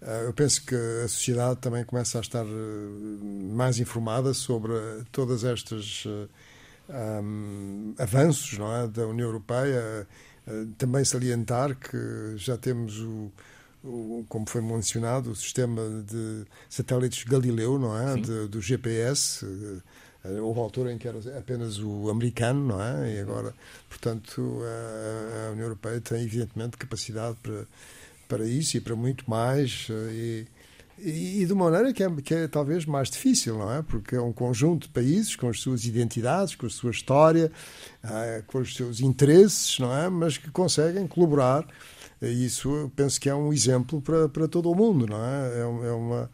Eu 0.02 0.32
penso 0.34 0.64
que 0.64 0.74
a 0.74 1.08
sociedade 1.08 1.58
também 1.60 1.84
começa 1.84 2.18
a 2.18 2.20
estar 2.20 2.44
mais 2.44 3.78
informada 3.78 4.34
sobre 4.34 4.72
todas 5.10 5.42
estas 5.42 6.04
um, 6.88 7.94
avanços 7.98 8.58
não 8.58 8.72
é, 8.76 8.86
da 8.86 9.06
União 9.06 9.26
Europeia 9.26 10.06
também 10.78 11.04
salientar 11.04 11.74
que 11.76 12.36
já 12.36 12.56
temos 12.56 12.98
o, 13.00 13.32
o, 13.82 14.24
como 14.28 14.48
foi 14.48 14.60
mencionado, 14.60 15.30
o 15.30 15.36
sistema 15.36 15.82
de 16.06 16.44
satélites 16.68 17.24
Galileu, 17.24 17.78
não 17.78 17.96
é? 17.96 18.14
De, 18.14 18.48
do 18.48 18.60
GPS. 18.60 19.44
Houve 20.40 20.58
altura 20.60 20.92
em 20.92 20.98
que 20.98 21.06
era 21.06 21.18
apenas 21.38 21.78
o 21.78 22.10
americano, 22.10 22.66
não 22.66 22.82
é? 22.82 23.14
E 23.14 23.20
agora, 23.20 23.54
portanto, 23.88 24.60
a, 24.62 25.48
a 25.48 25.52
União 25.52 25.64
Europeia 25.64 26.00
tem 26.00 26.22
evidentemente 26.22 26.76
capacidade 26.76 27.36
para, 27.42 27.66
para 28.28 28.46
isso 28.46 28.76
e 28.76 28.80
para 28.80 28.94
muito 28.96 29.28
mais. 29.28 29.88
Eh, 29.90 30.44
e, 30.98 31.42
e, 31.42 31.46
de 31.46 31.52
uma 31.52 31.70
maneira 31.70 31.92
que 31.92 32.02
é, 32.02 32.10
que 32.22 32.34
é 32.34 32.48
talvez 32.48 32.86
mais 32.86 33.10
difícil, 33.10 33.58
não 33.58 33.70
é? 33.70 33.82
Porque 33.82 34.16
é 34.16 34.20
um 34.20 34.32
conjunto 34.32 34.86
de 34.86 34.92
países 34.92 35.36
com 35.36 35.48
as 35.48 35.60
suas 35.60 35.84
identidades, 35.84 36.54
com 36.54 36.66
a 36.66 36.70
sua 36.70 36.90
história, 36.90 37.52
ah, 38.02 38.42
com 38.46 38.58
os 38.58 38.74
seus 38.74 39.00
interesses, 39.00 39.78
não 39.78 39.94
é? 39.94 40.08
Mas 40.08 40.38
que 40.38 40.50
conseguem 40.50 41.06
colaborar. 41.06 41.66
E 42.22 42.46
isso 42.46 42.74
eu 42.74 42.92
penso 42.96 43.20
que 43.20 43.28
é 43.28 43.34
um 43.34 43.52
exemplo 43.52 44.00
para, 44.00 44.28
para 44.28 44.48
todo 44.48 44.70
o 44.70 44.74
mundo, 44.74 45.06
não 45.06 45.22
é? 45.22 45.58
É, 45.58 45.60
é 45.60 45.92
uma, 45.92 46.30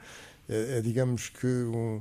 é, 0.48 0.78
é 0.78 0.80
digamos 0.80 1.28
que 1.28 1.46
um, 1.46 2.00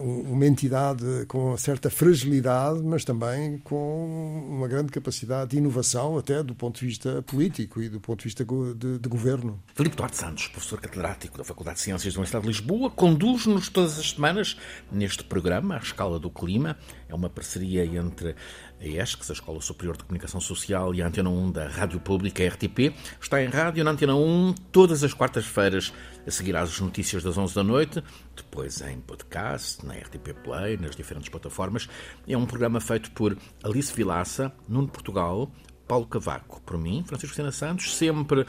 uma 0.00 0.46
entidade 0.46 1.04
com 1.28 1.56
certa 1.56 1.88
fragilidade, 1.88 2.80
mas 2.82 3.04
também 3.04 3.58
com 3.58 4.44
uma 4.48 4.66
grande 4.66 4.90
capacidade 4.90 5.50
de 5.50 5.58
inovação, 5.58 6.18
até 6.18 6.42
do 6.42 6.54
ponto 6.54 6.80
de 6.80 6.86
vista 6.86 7.22
político 7.22 7.80
e 7.80 7.88
do 7.88 8.00
ponto 8.00 8.18
de 8.20 8.24
vista 8.24 8.44
de, 8.44 8.98
de 8.98 9.08
governo. 9.08 9.62
Filipe 9.74 9.96
Duarte 9.96 10.16
Santos, 10.16 10.48
professor 10.48 10.80
catedrático 10.80 11.38
da 11.38 11.44
Faculdade 11.44 11.76
de 11.76 11.82
Ciências 11.82 12.12
da 12.12 12.18
Universidade 12.18 12.42
de 12.42 12.48
Lisboa, 12.48 12.90
conduz-nos 12.90 13.68
todas 13.68 13.98
as 13.98 14.10
semanas 14.10 14.56
neste 14.90 15.22
programa, 15.22 15.76
A 15.76 15.78
Escala 15.78 16.18
do 16.18 16.30
Clima. 16.30 16.76
É 17.08 17.14
uma 17.14 17.30
parceria 17.30 17.84
entre 17.84 18.34
a 18.80 18.86
ESCS, 18.86 19.30
a 19.30 19.32
Escola 19.32 19.60
Superior 19.60 19.96
de 19.96 20.04
Comunicação 20.04 20.40
Social, 20.40 20.94
e 20.94 21.02
a 21.02 21.06
Antena 21.06 21.30
1 21.30 21.50
da 21.52 21.68
Rádio 21.68 22.00
Pública, 22.00 22.42
a 22.42 22.48
RTP. 22.48 22.92
Está 23.20 23.42
em 23.42 23.48
rádio 23.48 23.84
na 23.84 23.92
Antena 23.92 24.14
1 24.14 24.54
todas 24.72 25.02
as 25.02 25.12
quartas-feiras, 25.12 25.92
a 26.28 26.30
seguir 26.30 26.54
às 26.56 26.78
notícias 26.78 27.22
das 27.22 27.38
11 27.38 27.54
da 27.54 27.64
noite, 27.64 28.04
depois 28.36 28.80
em 28.82 29.00
podcast, 29.00 29.84
na 29.84 29.94
RTP 29.94 30.34
Play, 30.44 30.76
nas 30.76 30.94
diferentes 30.94 31.28
plataformas. 31.30 31.88
É 32.26 32.36
um 32.36 32.44
programa 32.44 32.80
feito 32.80 33.10
por 33.12 33.36
Alice 33.64 33.92
Vilaça, 33.94 34.52
Nuno 34.68 34.88
Portugal, 34.88 35.50
Paulo 35.86 36.06
Cavaco, 36.06 36.60
por 36.62 36.76
mim, 36.76 37.02
Francisco 37.06 37.34
Sena 37.34 37.50
Santos, 37.50 37.96
sempre 37.96 38.46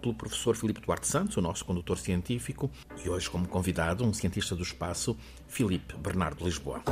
pelo 0.00 0.14
professor 0.14 0.54
Filipe 0.54 0.80
Duarte 0.80 1.06
Santos, 1.06 1.36
o 1.36 1.40
nosso 1.40 1.64
condutor 1.64 1.96
científico, 1.96 2.70
e 3.02 3.08
hoje 3.08 3.30
como 3.30 3.48
convidado 3.48 4.04
um 4.04 4.12
cientista 4.12 4.54
do 4.54 4.62
espaço, 4.62 5.16
Filipe 5.48 5.96
Bernardo 5.96 6.44
Lisboa. 6.44 6.82